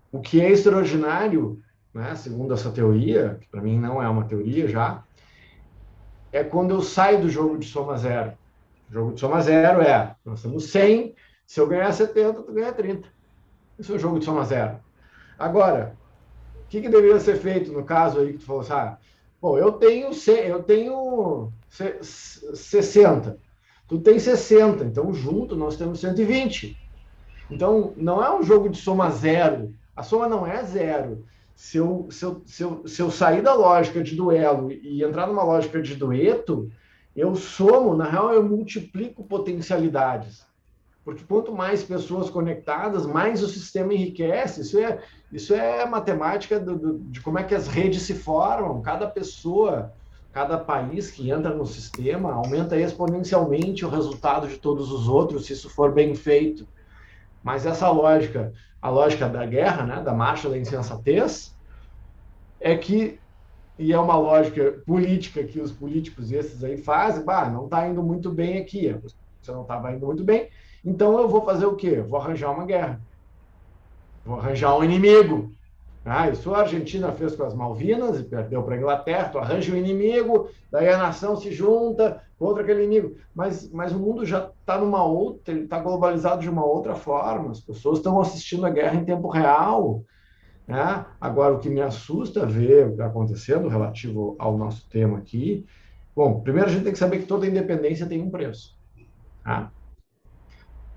[0.09, 1.61] o que é extraordinário,
[1.93, 5.03] né, segundo essa teoria, que para mim não é uma teoria já,
[6.31, 8.31] é quando eu saio do jogo de soma zero.
[8.89, 11.13] O jogo de soma zero é, nós temos 100,
[11.45, 13.05] se eu ganhar 70, tu ganha 30.
[13.77, 14.79] Esse é o jogo de soma zero.
[15.37, 15.97] Agora,
[16.65, 18.97] o que, que deveria ser feito no caso aí que tu falou assim, ah,
[19.41, 23.37] bom, eu tenho, 100, eu tenho 60,
[23.87, 26.77] tu tem 60, então junto nós temos 120.
[27.49, 29.73] Então, não é um jogo de soma zero.
[29.95, 31.25] A soma não é zero.
[31.55, 35.27] Se eu, se eu, se eu, se eu sair da lógica de duelo e entrar
[35.27, 36.71] numa lógica de dueto,
[37.15, 40.45] eu somo, na real, eu multiplico potencialidades.
[41.03, 44.61] Porque quanto mais pessoas conectadas, mais o sistema enriquece.
[44.61, 48.81] Isso é, isso é matemática do, do, de como é que as redes se formam.
[48.81, 49.93] Cada pessoa,
[50.31, 55.53] cada país que entra no sistema aumenta exponencialmente o resultado de todos os outros, se
[55.53, 56.65] isso for bem feito.
[57.43, 61.53] Mas essa lógica, a lógica da guerra, né, da marcha da insensatez,
[62.61, 63.19] é que
[63.77, 68.03] e é uma lógica política que os políticos esses aí fazem, bah, não está indo
[68.03, 68.95] muito bem aqui,
[69.41, 70.47] você não estava indo muito bem,
[70.85, 72.01] então eu vou fazer o quê?
[72.01, 72.99] Vou arranjar uma guerra.
[74.25, 75.51] Vou arranjar um inimigo.
[76.05, 79.29] Ah, isso a Argentina fez com as Malvinas e perdeu para a Inglaterra.
[79.29, 83.15] Tu arranja um inimigo, daí a nação se junta contra aquele inimigo.
[83.33, 87.51] Mas, mas o mundo já está numa outra, ele está globalizado de uma outra forma.
[87.51, 90.03] As pessoas estão assistindo a guerra em tempo real.
[90.67, 91.05] Né?
[91.21, 95.65] Agora, o que me assusta ver o que está acontecendo relativo ao nosso tema aqui.
[96.13, 98.77] Bom, primeiro a gente tem que saber que toda independência tem um preço.
[99.41, 99.71] Tá?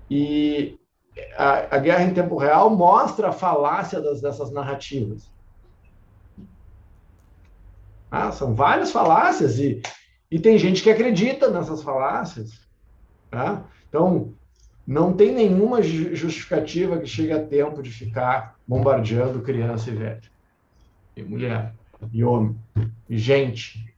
[0.09, 0.79] E
[1.37, 5.29] a, a, guerra em tempo real mostra a falácia das, dessas narrativas.
[8.09, 9.81] Ah, são várias falácias e,
[10.31, 12.61] e tem gente que acredita nessas falácias.
[13.29, 13.65] Tá?
[13.89, 14.33] Então,
[14.85, 20.21] não tem nenhuma justificativa que chegue a tempo de ficar bombardeando criança e velho,
[21.15, 21.73] e mulher,
[22.13, 22.55] e homem,
[23.09, 23.93] e gente.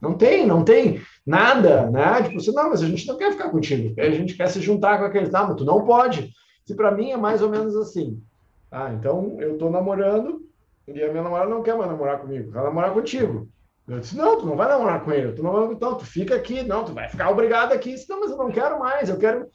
[0.00, 2.22] Não tem, não tem nada, né?
[2.22, 4.98] Tipo assim, não, mas a gente não quer ficar contigo, a gente quer se juntar
[4.98, 6.30] com aqueles, ah, mas tu não pode.
[6.64, 8.22] Se para mim é mais ou menos assim.
[8.70, 10.42] Ah, então eu tô namorando
[10.86, 13.48] e a minha namorada não quer mais namorar comigo, quer namorar contigo.
[13.88, 16.62] Eu disse, não, tu não vai namorar com ele, tu não, então, tu fica aqui,
[16.62, 17.92] não, tu vai ficar obrigado aqui.
[17.92, 19.48] Disse, não, mas eu não quero mais, eu quero.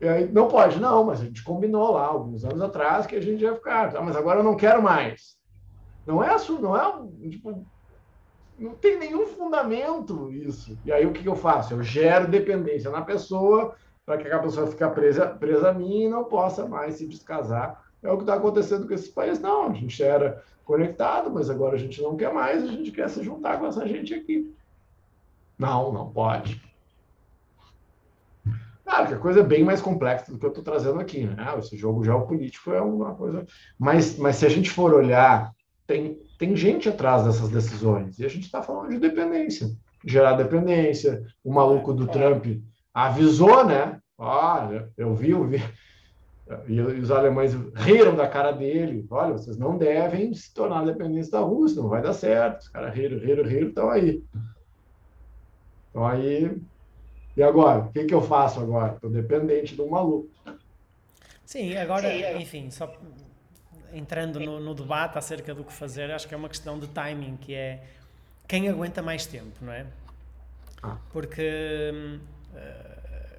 [0.00, 3.40] Aí, não pode, não, mas a gente combinou lá, alguns anos atrás, que a gente
[3.40, 3.96] ia ficar.
[3.96, 5.36] Ah, mas agora eu não quero mais.
[6.04, 7.64] Não é, não é tipo,
[8.62, 10.78] não tem nenhum fundamento isso.
[10.84, 11.74] E aí o que, eu faço?
[11.74, 13.74] Eu gero dependência na pessoa
[14.06, 17.84] para que a pessoa fique presa, presa a mim e não possa mais se descasar.
[18.02, 19.40] É o que está acontecendo com esses países.
[19.40, 23.08] Não, a gente era conectado, mas agora a gente não quer mais, a gente quer
[23.08, 24.54] se juntar com essa gente aqui.
[25.58, 26.60] Não, não pode.
[28.84, 31.54] Claro que a coisa é bem mais complexa do que eu estou trazendo aqui, né?
[31.58, 33.46] Esse jogo geopolítico é uma coisa.
[33.78, 35.52] Mas, mas se a gente for olhar,
[35.92, 38.18] tem, tem gente atrás dessas decisões.
[38.18, 39.70] E a gente está falando de dependência,
[40.04, 41.22] gerar dependência.
[41.44, 42.46] O maluco do Trump
[42.94, 44.00] avisou, né?
[44.16, 45.62] Olha, eu vi, eu vi.
[46.66, 49.06] E os alemães riram da cara dele.
[49.10, 52.62] Olha, vocês não devem se tornar dependentes da Rússia, não vai dar certo.
[52.62, 54.22] Os caras riram, riram, riram, estão aí.
[55.90, 56.56] Então aí.
[57.36, 57.80] E agora?
[57.80, 58.94] O que, que eu faço agora?
[58.94, 60.28] Estou dependente de um maluco.
[61.44, 62.90] Sim, agora, enfim, só
[63.92, 67.36] entrando no, no, debate acerca do que fazer, acho que é uma questão de timing,
[67.36, 67.82] que é
[68.48, 69.86] quem aguenta mais tempo, não é?
[70.82, 70.98] Ah.
[71.10, 72.18] Porque
[72.52, 73.38] uh,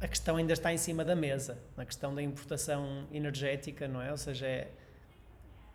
[0.00, 4.10] a questão ainda está em cima da mesa, na questão da importação energética, não é?
[4.10, 4.68] Ou seja, é,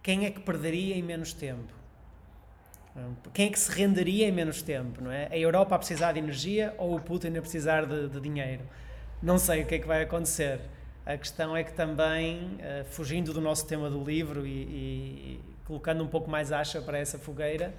[0.02, 1.80] quem é que perderia em menos tempo?
[3.34, 5.28] Quem é que se renderia em menos tempo, não é?
[5.32, 8.64] A Europa a precisar de energia ou o Putin a precisar de, de dinheiro?
[9.22, 10.60] Não sei o que é que vai acontecer.
[11.10, 16.04] A questão é que também, uh, fugindo do nosso tema do livro e, e, colocando
[16.04, 17.74] um pouco mais acha para essa fogueira,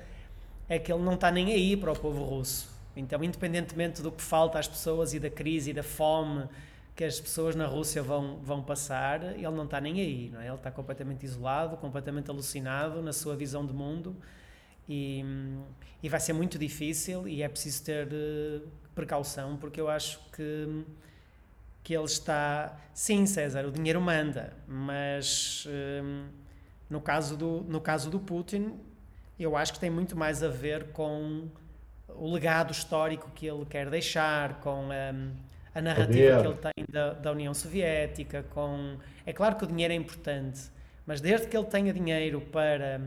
[0.68, 2.68] é que ele não está nem aí para o povo russo.
[2.96, 6.48] Então, independentemente do que falta às pessoas e da crise e da fome
[6.96, 10.30] que as pessoas na Rússia vão, vão passar, ele não está nem aí.
[10.32, 10.46] Não é?
[10.46, 14.16] Ele está completamente isolado, completamente alucinado na sua visão de mundo
[14.88, 15.24] e,
[16.02, 20.84] e vai ser muito difícil e é preciso ter uh, precaução porque eu acho que
[21.82, 22.76] que ele está.
[22.92, 26.26] Sim, César, o dinheiro manda, mas hum,
[26.88, 28.78] no, caso do, no caso do Putin,
[29.38, 31.48] eu acho que tem muito mais a ver com
[32.08, 35.32] o legado histórico que ele quer deixar, com hum,
[35.74, 38.96] a narrativa que ele tem da, da União Soviética, com.
[39.24, 40.60] É claro que o dinheiro é importante,
[41.06, 43.00] mas desde que ele tenha dinheiro para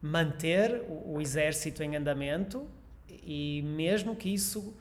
[0.00, 2.66] manter o, o exército em andamento
[3.08, 4.74] e mesmo que isso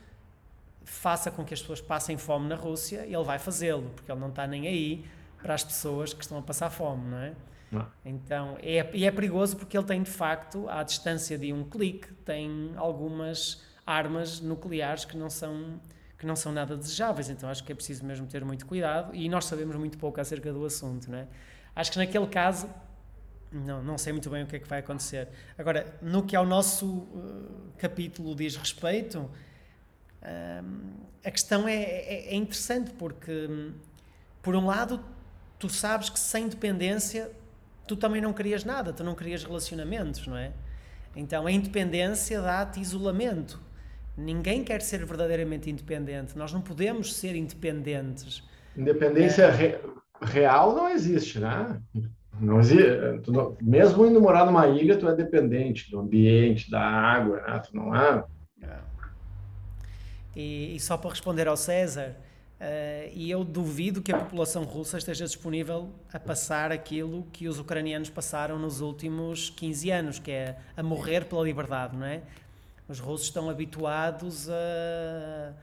[0.89, 4.29] faça com que as pessoas passem fome na Rússia, ele vai fazê-lo, porque ele não
[4.29, 5.05] está nem aí
[5.41, 7.33] para as pessoas que estão a passar fome, não é?
[7.71, 7.87] Não.
[8.03, 12.11] Então, é, e é perigoso porque ele tem de facto, à distância de um clique,
[12.25, 15.79] tem algumas armas nucleares que não são
[16.17, 17.29] que não são nada desejáveis.
[17.29, 20.51] Então, acho que é preciso mesmo ter muito cuidado e nós sabemos muito pouco acerca
[20.51, 21.27] do assunto, não é?
[21.73, 22.69] Acho que naquele caso
[23.51, 25.29] não, não sei muito bem o que é que vai acontecer.
[25.57, 29.29] Agora, no que ao nosso uh, capítulo diz respeito,
[31.23, 33.71] a questão é, é, é, interessante porque,
[34.41, 34.99] por um lado,
[35.57, 37.31] tu sabes que sem dependência
[37.87, 40.51] tu também não querias nada, tu não querias relacionamentos, não é?
[41.15, 43.59] Então a independência dá-te isolamento.
[44.15, 46.37] Ninguém quer ser verdadeiramente independente.
[46.37, 48.43] Nós não podemos ser independentes.
[48.77, 49.51] Independência é...
[49.51, 49.77] re
[50.21, 51.81] real não existe, né?
[52.39, 57.41] Não existe, não, mesmo indo morar numa ilha, tu é dependente do ambiente, da água,
[57.41, 57.59] né?
[57.59, 58.23] tu não é.
[58.61, 58.77] é.
[60.35, 62.15] E, e, só para responder ao César,
[62.59, 67.59] uh, e eu duvido que a população russa esteja disponível a passar aquilo que os
[67.59, 72.21] ucranianos passaram nos últimos 15 anos, que é a morrer pela liberdade, não é?
[72.87, 75.53] Os russos estão habituados a,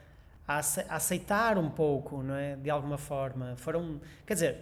[0.46, 2.56] a aceitar um pouco, não é?
[2.56, 3.54] De alguma forma.
[3.56, 4.56] Foram, quer dizer,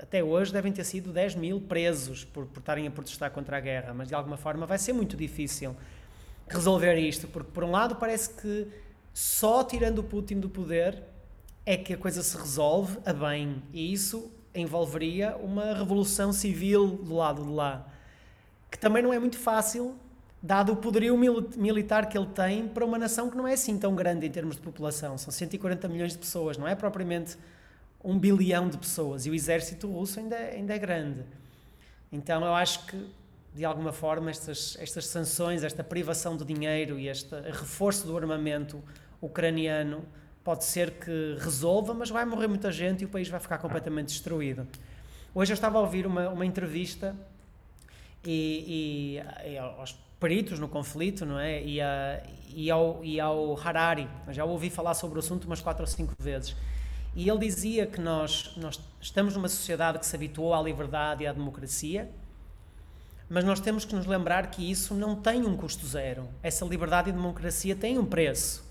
[0.00, 3.60] até hoje devem ter sido 10 mil presos por, por estarem a protestar contra a
[3.60, 5.76] guerra, mas de alguma forma vai ser muito difícil
[6.48, 8.68] resolver isto, porque por um lado parece que
[9.16, 11.02] só tirando o Putin do poder
[11.64, 17.14] é que a coisa se resolve a bem, e isso envolveria uma revolução civil do
[17.14, 17.88] lado de lá,
[18.70, 19.96] que também não é muito fácil,
[20.42, 23.78] dado o poderio mil militar que ele tem para uma nação que não é assim
[23.78, 27.38] tão grande em termos de população, são 140 milhões de pessoas, não é propriamente
[28.04, 29.24] um bilhão de pessoas.
[29.24, 31.24] E o exército russo ainda, ainda é grande.
[32.12, 33.08] Então eu acho que,
[33.54, 38.84] de alguma forma, estas, estas sanções, esta privação de dinheiro e este reforço do armamento
[39.20, 40.04] ucraniano
[40.44, 44.08] pode ser que resolva, mas vai morrer muita gente e o país vai ficar completamente
[44.08, 44.66] destruído.
[45.34, 47.16] Hoje eu estava a ouvir uma, uma entrevista
[48.24, 51.62] e, e, e aos peritos no conflito, não é?
[51.62, 54.08] E, a, e, ao, e ao Harari.
[54.28, 56.56] já ouvi falar sobre o assunto umas quatro ou cinco vezes.
[57.14, 61.26] E ele dizia que nós, nós estamos numa sociedade que se habituou à liberdade e
[61.26, 62.10] à democracia,
[63.28, 66.28] mas nós temos que nos lembrar que isso não tem um custo zero.
[66.42, 68.65] Essa liberdade e democracia têm um preço.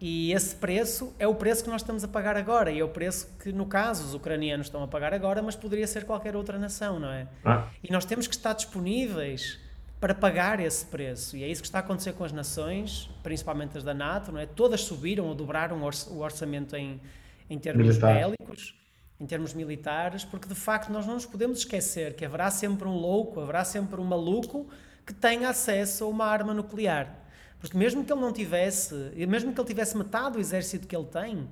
[0.00, 2.88] E esse preço é o preço que nós estamos a pagar agora, e é o
[2.88, 6.58] preço que, no caso, os ucranianos estão a pagar agora, mas poderia ser qualquer outra
[6.58, 7.26] nação, não é?
[7.44, 7.68] Ah.
[7.82, 9.58] E nós temos que estar disponíveis
[9.98, 11.36] para pagar esse preço.
[11.36, 14.38] E é isso que está a acontecer com as nações, principalmente as da NATO, não
[14.38, 14.44] é?
[14.44, 17.00] Todas subiram ou dobraram o orçamento em,
[17.48, 18.14] em termos Militar.
[18.14, 18.78] bélicos,
[19.18, 22.94] em termos militares, porque de facto nós não nos podemos esquecer que haverá sempre um
[22.94, 24.68] louco, haverá sempre um maluco
[25.06, 27.25] que tenha acesso a uma arma nuclear.
[27.66, 28.94] Porque mesmo que ele não tivesse,
[29.28, 31.48] mesmo que ele tivesse metade do exército que ele tem,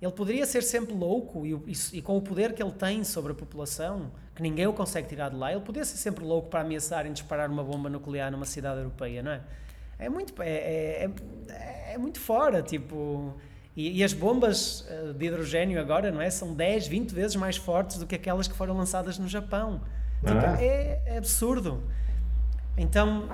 [0.00, 3.32] ele poderia ser sempre louco e, e, e, com o poder que ele tem sobre
[3.32, 6.62] a população, que ninguém o consegue tirar de lá, ele poderia ser sempre louco para
[6.62, 9.42] ameaçar em disparar uma bomba nuclear numa cidade europeia, não é?
[9.98, 11.10] É muito, é, é,
[11.48, 13.34] é, é muito fora, tipo...
[13.76, 16.30] E, e, as bombas eh, de hidrogênio agora, não é?
[16.30, 19.80] São 10, 20 vezes mais fortes do que aquelas que foram lançadas no Japão.
[20.20, 20.62] Tipo, ah.
[20.62, 21.82] é, é, absurdo.
[22.78, 23.28] Então,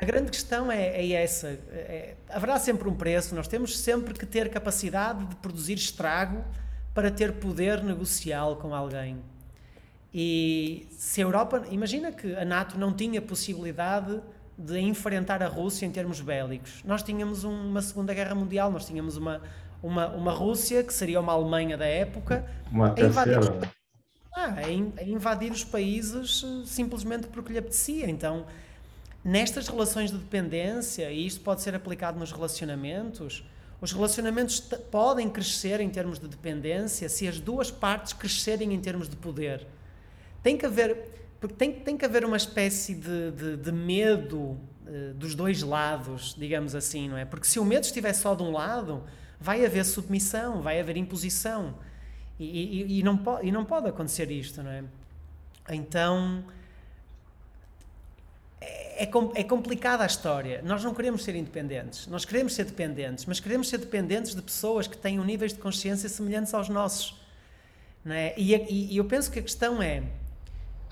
[0.00, 1.48] a grande questão é, é essa.
[1.48, 6.44] É, haverá sempre um preço, nós temos sempre que ter capacidade de produzir estrago
[6.92, 9.18] para ter poder negocial com alguém.
[10.12, 11.64] E se a Europa.
[11.70, 14.20] Imagina que a NATO não tinha possibilidade
[14.56, 16.82] de enfrentar a Rússia em termos bélicos.
[16.84, 19.42] Nós tínhamos uma Segunda Guerra Mundial, nós tínhamos uma,
[19.82, 22.44] uma, uma Rússia, que seria uma Alemanha da época,
[22.96, 23.38] a invadir,
[24.32, 28.08] ah, a, invadir os países eh, simplesmente porque lhe apetecia.
[28.08, 28.46] Então,
[29.24, 33.42] nestas relações de dependência, e isto pode ser aplicado nos relacionamentos,
[33.80, 39.08] os relacionamentos podem crescer em termos de dependência se as duas partes crescerem em termos
[39.08, 39.66] de poder.
[40.42, 41.08] Tem que haver,
[41.40, 46.34] porque tem, tem que haver uma espécie de, de, de medo uh, dos dois lados,
[46.38, 47.24] digamos assim, não é?
[47.24, 49.02] Porque se o medo estiver só de um lado,
[49.40, 51.74] vai haver submissão, vai haver imposição.
[52.38, 54.84] E, e, e, não, pode, e não pode acontecer isto, não é?
[55.70, 56.44] Então.
[58.96, 60.62] É, é, complicada a história.
[60.64, 62.06] Nós não queremos ser independentes.
[62.06, 66.08] Nós queremos ser dependentes, mas queremos ser dependentes de pessoas que tenham níveis de consciência
[66.08, 67.22] semelhantes aos nossos.
[68.06, 68.34] É?
[68.36, 68.54] e,
[68.92, 70.02] e eu penso que a questão é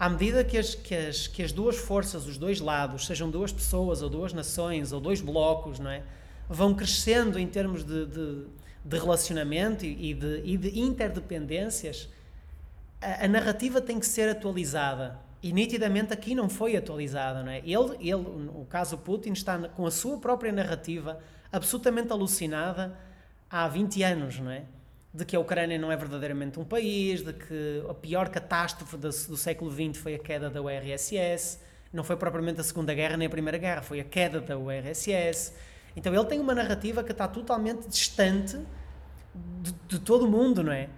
[0.02, 3.52] à medida que as, que, as, que as duas forças, os dois lados, sejam duas
[3.52, 6.02] pessoas ou duas nações ou dois blocos, não é?
[6.48, 8.44] vão crescendo em termos de, de,
[8.84, 12.08] de relacionamento e de, e de interdependências,
[13.00, 15.20] a, a, narrativa tem que ser atualizada.
[15.42, 17.42] E nitidamente aqui não foi atualizada.
[17.42, 17.58] Não é?
[17.58, 21.18] ele, ele, o caso Putin, está com a sua própria narrativa
[21.50, 22.96] absolutamente alucinada
[23.50, 24.38] há 20 anos.
[24.38, 24.64] Não é?
[25.14, 29.08] de que a Ucrânia não é verdadeiramente um país, de que a pior catástrofe do,
[29.08, 31.60] do século XX foi a queda da URSS,
[31.92, 35.52] não foi propriamente a Segunda Guerra nem a Primeira Guerra, foi a queda da URSS.
[35.94, 38.58] Então ele tem uma narrativa que está totalmente distante
[39.60, 40.88] de, de todo o mundo, não é?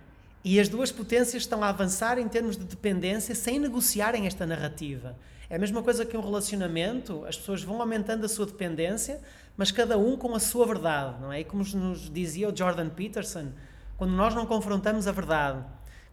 [0.45, 5.17] E as duas potências estão a avançar em termos de dependência sem negociarem esta narrativa.
[5.49, 9.23] É a mesma coisa que um relacionamento, as pessoas vão aumentando a sua dependência,
[9.57, 11.41] mas cada um com a sua verdade, não é?
[11.41, 13.53] E como nos dizia o Jordan Peterson,
[13.97, 15.65] quando nós não confrontamos a verdade,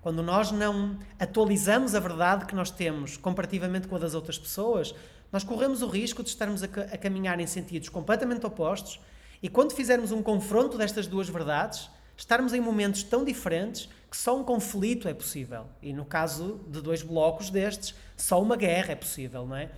[0.02, 4.96] quando nós não atualizamos a verdade que nós temos comparativamente com a das outras pessoas,
[5.30, 8.98] nós corremos o risco de estarmos a, a caminhar em sentidos completamente opostos
[9.44, 14.38] e quando fizermos um confronto destas duas verdades, estarmos em momentos tão diferentes que só
[14.38, 15.66] um conflito é possível.
[15.82, 19.70] E no caso de dois blocos destes, só uma guerra é possível, não é?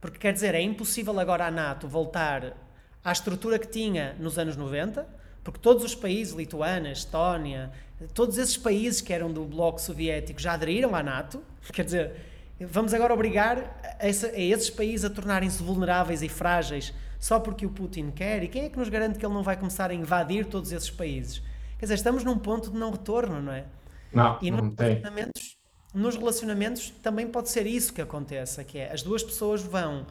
[0.00, 2.56] Porque quer dizer, é impossível agora a NATO voltar
[3.04, 5.06] à estrutura que tinha nos anos 90,
[5.44, 7.70] porque todos os países, Lituânia, Estónia,
[8.14, 11.42] todos esses países que eram do bloco soviético já aderiram à NATO.
[11.70, 12.12] Quer dizer,
[12.58, 18.10] vamos agora obrigar a, esses países a tornarem-se vulneráveis e frágeis só porque o Putin
[18.10, 18.42] quer?
[18.42, 20.90] E quem é que nos garante que ele não vai começar a invadir todos esses
[20.90, 21.42] países?
[21.78, 23.64] Quer dizer, estamos num ponto de não retorno, não é?
[24.12, 24.88] Não, e não nos tem.
[24.88, 25.56] Relacionamentos,
[25.94, 30.06] nos relacionamentos também pode ser isso que aconteça, que é as duas pessoas vão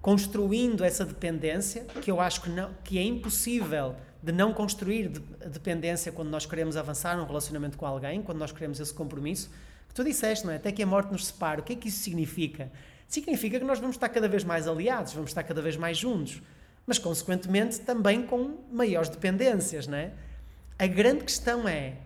[0.00, 5.20] construindo essa dependência, que eu acho que, não, que é impossível de não construir de,
[5.48, 9.50] dependência quando nós queremos avançar num relacionamento com alguém, quando nós queremos esse compromisso,
[9.88, 10.56] que tu disseste, não é?
[10.56, 11.60] Até que a morte nos separe.
[11.60, 12.70] O que é que isso significa?
[13.06, 16.42] Significa que nós vamos estar cada vez mais aliados, vamos estar cada vez mais juntos,
[16.86, 20.12] mas consequentemente também com maiores dependências, não é?
[20.78, 21.96] A grande questão é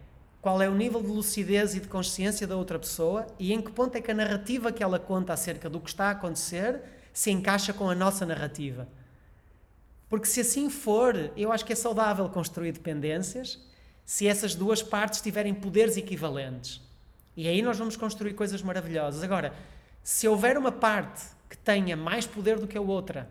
[0.42, 3.72] qual é o nível de lucidez e de consciência da outra pessoa e em que
[3.72, 7.30] ponto é que a narrativa que ela conta acerca do que está a acontecer se
[7.30, 8.86] encaixa com a nossa narrativa.
[10.08, 13.58] Porque se assim for, eu acho que é saudável construir dependências
[14.04, 16.80] se essas duas partes tiverem poderes equivalentes.
[17.36, 19.22] E aí nós vamos construir coisas maravilhosas.
[19.22, 19.52] Agora,
[20.02, 23.28] se houver uma parte que tenha mais poder do que a outra,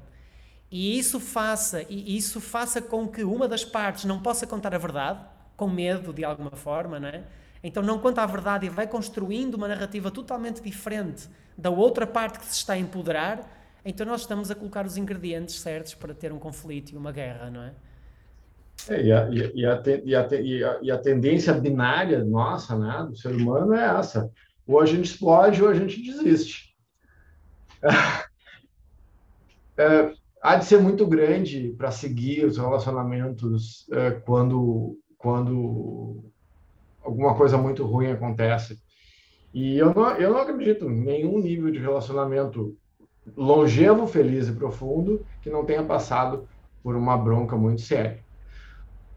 [0.77, 4.77] e isso faça, e isso faça com que uma das partes não possa contar a
[4.77, 5.23] verdade,
[5.55, 7.23] com medo de alguma forma, não é?
[7.63, 12.39] Então não conta a verdade e vai construindo uma narrativa totalmente diferente da outra parte
[12.39, 13.39] que se está a empoderar,
[13.85, 17.49] então nós estamos a colocar os ingredientes certos para ter um conflito e uma guerra,
[17.49, 17.71] não é?
[18.89, 20.15] É, e, a, e, a, e,
[20.65, 24.29] a, e, a, tendência binária nossa, né, do ser humano é essa.
[24.67, 26.75] Ou a gente explode ou a gente desiste.
[29.77, 30.15] É,
[30.45, 36.23] há de ser muito grande para seguir os relacionamentos é, quando quando
[37.03, 38.79] alguma coisa muito ruim acontece.
[39.51, 42.77] E eu não, eu não acredito em nenhum nível de relacionamento
[43.35, 46.47] longevo, feliz e profundo que não tenha passado
[46.83, 48.19] por uma bronca muito séria.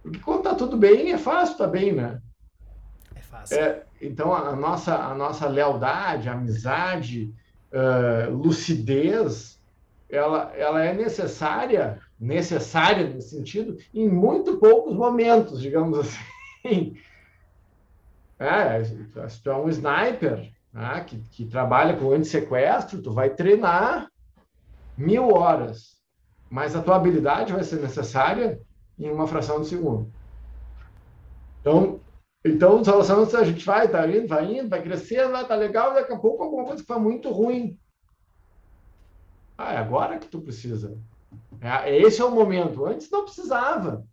[0.02, 2.22] Porque quando tá tudo bem, é fácil, tá bem, né?
[3.14, 3.58] É fácil.
[3.58, 7.34] É, então, a nossa, a nossa lealdade, amizade,
[7.70, 9.57] uh, lucidez,
[10.08, 15.98] ela, ela é necessária necessária nesse sentido em muito poucos momentos, digamos
[16.64, 16.96] assim.
[18.38, 18.84] É,
[19.28, 24.08] se tu é um sniper né, que, que trabalha com anti-sequestro, tu vai treinar
[24.96, 25.96] mil horas,
[26.50, 28.60] mas a tua habilidade vai ser necessária
[28.98, 30.12] em uma fração de segundo.
[31.60, 32.00] Então,
[32.44, 35.94] então os relacionamentos a gente vai, tá indo, vai indo, vai crescendo, vai, tá legal,
[35.94, 37.78] daqui a pouco alguma coisa que foi muito ruim.
[39.58, 40.96] Ah, é agora que tu precisa
[41.60, 42.86] é, esse é o momento.
[42.86, 44.04] Antes não precisava.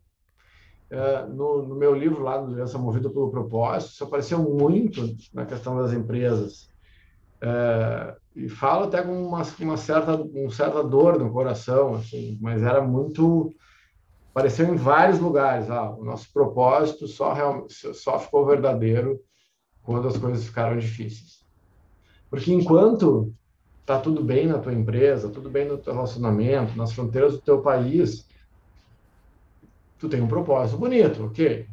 [0.90, 5.46] É, no, no, meu livro lá, no Doença Movida pelo Propósito, isso apareceu muito na
[5.46, 6.70] questão das empresas.
[7.42, 12.62] É, e falo até com uma, uma, certa, uma certa dor no coração, assim, mas
[12.62, 13.54] era muito.
[14.32, 15.70] Apareceu em vários lugares.
[15.70, 19.20] Ah, o nosso propósito só, real, só ficou verdadeiro
[19.82, 21.46] quando as coisas ficaram difíceis.
[22.30, 23.34] Porque enquanto
[23.86, 27.62] tá tudo bem na tua empresa, tudo bem no teu relacionamento, nas fronteiras do teu
[27.62, 28.28] país,
[30.00, 31.68] tu tem um propósito bonito, ok?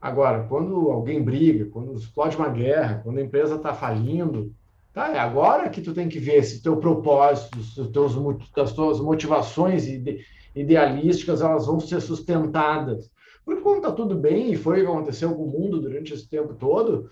[0.00, 4.54] Agora, quando alguém briga, quando explode uma guerra, quando a empresa está falindo,
[4.92, 8.14] tá, é agora que tu tem que ver se teu propósito, se teus,
[8.56, 10.24] as tuas motivações ide,
[10.54, 13.10] idealísticas, elas vão ser sustentadas.
[13.44, 16.28] Porque quando está tudo bem, e foi o que aconteceu com o mundo durante esse
[16.28, 17.10] tempo todo,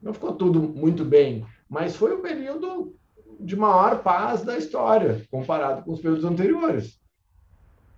[0.00, 2.94] não ficou tudo muito bem, mas foi um período
[3.38, 7.00] de maior paz da história, comparado com os períodos anteriores.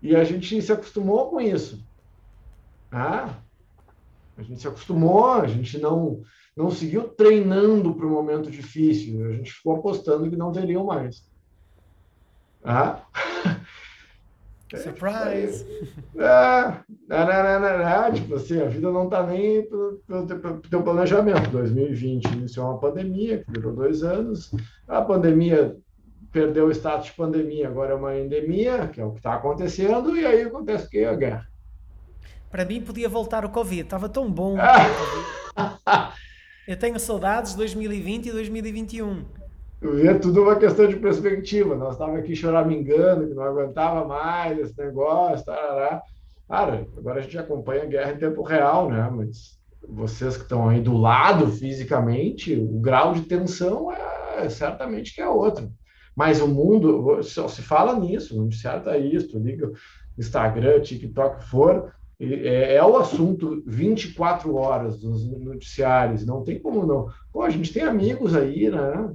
[0.02, 1.84] E a gente se acostumou com isso.
[2.90, 3.34] Ah,
[4.36, 6.22] a gente se acostumou, a gente não,
[6.56, 11.28] não seguiu treinando para o momento difícil, a gente ficou apostando que não teriam mais.
[12.64, 13.02] Ah.
[14.78, 15.66] Surprise!
[16.16, 16.74] É,
[17.10, 19.98] é, é, é, tipo assim, a vida não está nem pelo
[20.70, 21.50] teu planejamento.
[21.50, 24.50] 2020 iniciou uma pandemia, que durou dois anos.
[24.86, 25.76] A pandemia
[26.32, 30.16] perdeu o status de pandemia, agora é uma endemia, que é o que está acontecendo,
[30.16, 31.04] e aí acontece o que?
[31.04, 31.46] A guerra.
[32.50, 34.56] Para mim podia voltar o Covid, estava tão bom.
[36.66, 39.24] Eu tenho saudades de 2020 e 2021.
[39.82, 41.74] É tudo uma questão de perspectiva.
[41.74, 46.02] Nós estávamos aqui choramingando, que não aguentava mais esse negócio, tarará.
[46.46, 49.10] Cara, agora a gente acompanha a guerra em tempo real, né?
[49.10, 49.58] Mas
[49.88, 55.28] vocês que estão aí do lado fisicamente, o grau de tensão é certamente que é
[55.28, 55.70] outro.
[56.14, 59.70] Mas o mundo, só se fala nisso, o noticiário está isso, liga
[60.18, 67.08] Instagram, TikTok, for, é, é, o assunto 24 horas dos noticiários, não tem como não.
[67.32, 69.10] Pô, a gente tem amigos aí, né?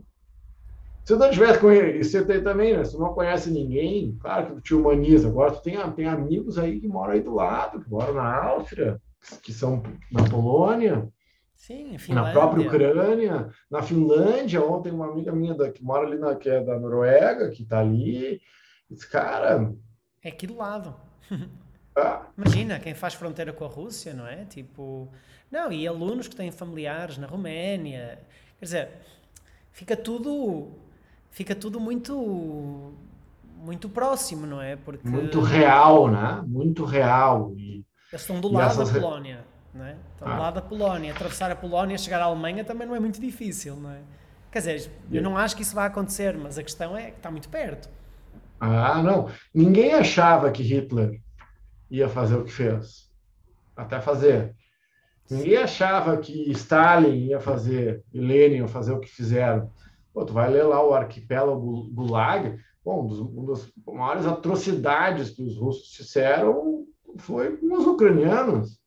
[1.06, 2.84] Se eu não tivesse com ele, você tem também, né?
[2.84, 5.28] Se não conhece ninguém, claro que te humaniza.
[5.28, 9.00] Agora, tu tem, tem amigos aí que moram aí do lado, que moram na Áustria,
[9.44, 11.08] que são na Polônia,
[11.56, 14.64] Sim, na própria Ucrânia, na Finlândia.
[14.66, 17.82] Ontem, uma amiga minha da, que mora ali na que é da Noruega, que está
[17.82, 18.42] ali.
[18.90, 19.74] Esse cara.
[20.24, 20.96] É aqui do lado.
[21.98, 22.28] Ah.
[22.38, 24.44] Imagina quem faz fronteira com a Rússia, não é?
[24.46, 25.10] Tipo.
[25.50, 28.20] Não, e alunos que têm familiares na Roménia.
[28.60, 28.90] Quer dizer,
[29.72, 30.85] fica tudo
[31.36, 32.94] fica tudo muito
[33.58, 34.76] muito próximo, não é?
[34.76, 36.42] Porque muito real, né?
[36.48, 37.52] Muito real.
[37.58, 38.92] E, Eles estão do lado essas...
[38.92, 39.98] da Polónia, não é?
[40.14, 40.36] Estão ah.
[40.36, 41.12] do lado da Polónia.
[41.12, 44.00] Atravessar a Polónia chegar à Alemanha também não é muito difícil, não é?
[44.52, 47.30] Quer dizer, eu não acho que isso vai acontecer, mas a questão é que está
[47.30, 47.90] muito perto.
[48.58, 49.30] Ah, não.
[49.54, 51.20] Ninguém achava que Hitler
[51.92, 53.10] ia fazer o que fez.
[53.76, 54.56] Até fazer.
[55.30, 59.70] Ninguém achava que Stalin ia fazer, e Lenin ia fazer o que fizeram.
[60.16, 65.44] Pô, tu vai ler lá o arquipélago Gulag, bom, dos, uma das maiores atrocidades que
[65.44, 66.86] os russos fizeram
[67.18, 68.80] foi com os ucranianos.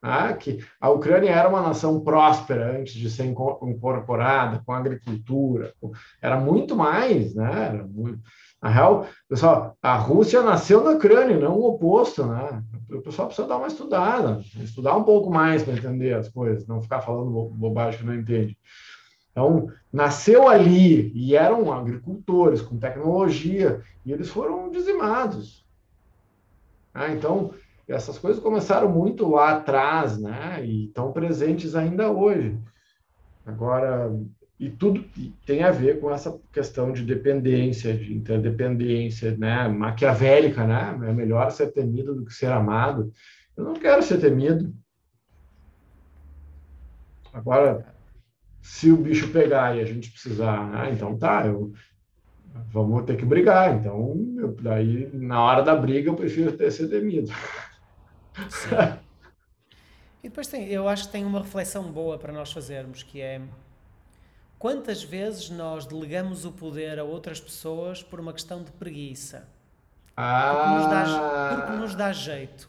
[0.00, 0.32] Né?
[0.34, 5.74] Que a Ucrânia era uma nação próspera antes de ser incorporada, com agricultura,
[6.22, 7.66] era muito mais, né?
[7.74, 8.20] Era muito...
[8.62, 12.62] Na real, pessoal, a Rússia nasceu na Ucrânia, não o oposto, né?
[12.90, 16.80] O pessoal precisa dar uma estudada, estudar um pouco mais para entender as coisas, não
[16.80, 18.56] ficar falando bobagem que não entende.
[19.30, 25.64] Então, nasceu ali e eram agricultores com tecnologia e eles foram dizimados.
[26.92, 27.54] Ah, então,
[27.86, 30.64] essas coisas começaram muito lá atrás, né?
[30.64, 32.58] E estão presentes ainda hoje.
[33.46, 34.10] Agora,
[34.58, 35.04] e tudo
[35.46, 39.66] tem a ver com essa questão de dependência, de interdependência, né?
[39.68, 40.98] Maquiavélica, né?
[41.08, 43.12] É melhor ser temido do que ser amado.
[43.56, 44.74] Eu não quero ser temido.
[47.32, 47.94] Agora,
[48.60, 51.72] se o bicho pegar e a gente precisar, ah, então tá, eu
[52.72, 53.74] vamos ter que brigar.
[53.74, 57.32] Então, eu, daí na hora da briga eu prefiro ter ser temido.
[60.22, 63.40] e depois tem, eu acho que tem uma reflexão boa para nós fazermos, que é
[64.58, 69.48] quantas vezes nós delegamos o poder a outras pessoas por uma questão de preguiça.
[70.16, 72.68] Ah, porque, nos dá, porque nos dá jeito.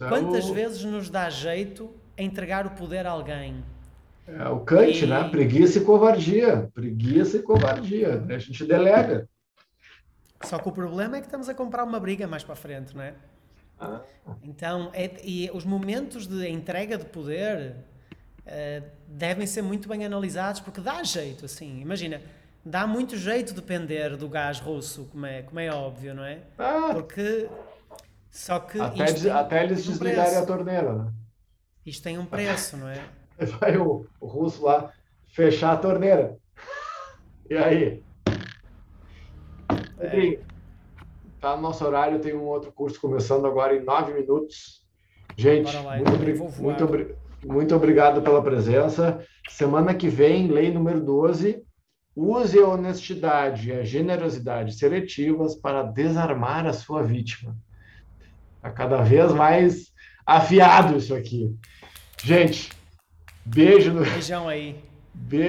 [0.00, 0.54] É quantas o...
[0.54, 3.64] vezes nos dá jeito entregar o poder a alguém?
[4.26, 5.06] É o Kant, e...
[5.06, 5.28] né?
[5.28, 6.68] Preguiça e covardia.
[6.74, 8.24] Preguiça e covardia.
[8.28, 9.28] A gente delega.
[10.42, 13.02] Só que o problema é que estamos a comprar uma briga mais para frente, não
[13.02, 13.14] é?
[13.78, 14.00] Ah.
[14.42, 17.76] Então, é, e os momentos de entrega de poder
[18.46, 21.80] uh, devem ser muito bem analisados porque dá jeito, assim.
[21.80, 22.20] Imagina,
[22.64, 26.40] dá muito jeito depender do gás russo, como é, como é óbvio, não é?
[26.58, 26.90] Ah.
[26.92, 27.48] Porque.
[28.30, 28.80] Só que.
[28.80, 31.12] Até, até eles desligarem a torneira, né?
[31.84, 33.00] Isto tem um preço, não é?
[33.44, 34.92] Vai o, o russo lá
[35.28, 36.36] fechar a torneira.
[37.48, 38.02] E aí?
[39.98, 40.38] É.
[41.40, 44.84] tá no nosso horário, tem um outro curso começando agora em nove minutos.
[45.36, 49.20] Gente, lá, muito, então, muito, muito obrigado pela presença.
[49.48, 51.62] Semana que vem, lei número 12.
[52.14, 57.54] Use a honestidade e a generosidade seletivas para desarmar a sua vítima.
[58.56, 59.92] Está cada vez mais
[60.24, 61.54] afiado isso aqui.
[62.24, 62.70] Gente,
[63.46, 63.92] Beijo.
[63.92, 64.02] No...
[64.02, 64.76] Beijão aí.
[65.14, 65.44] Beijo.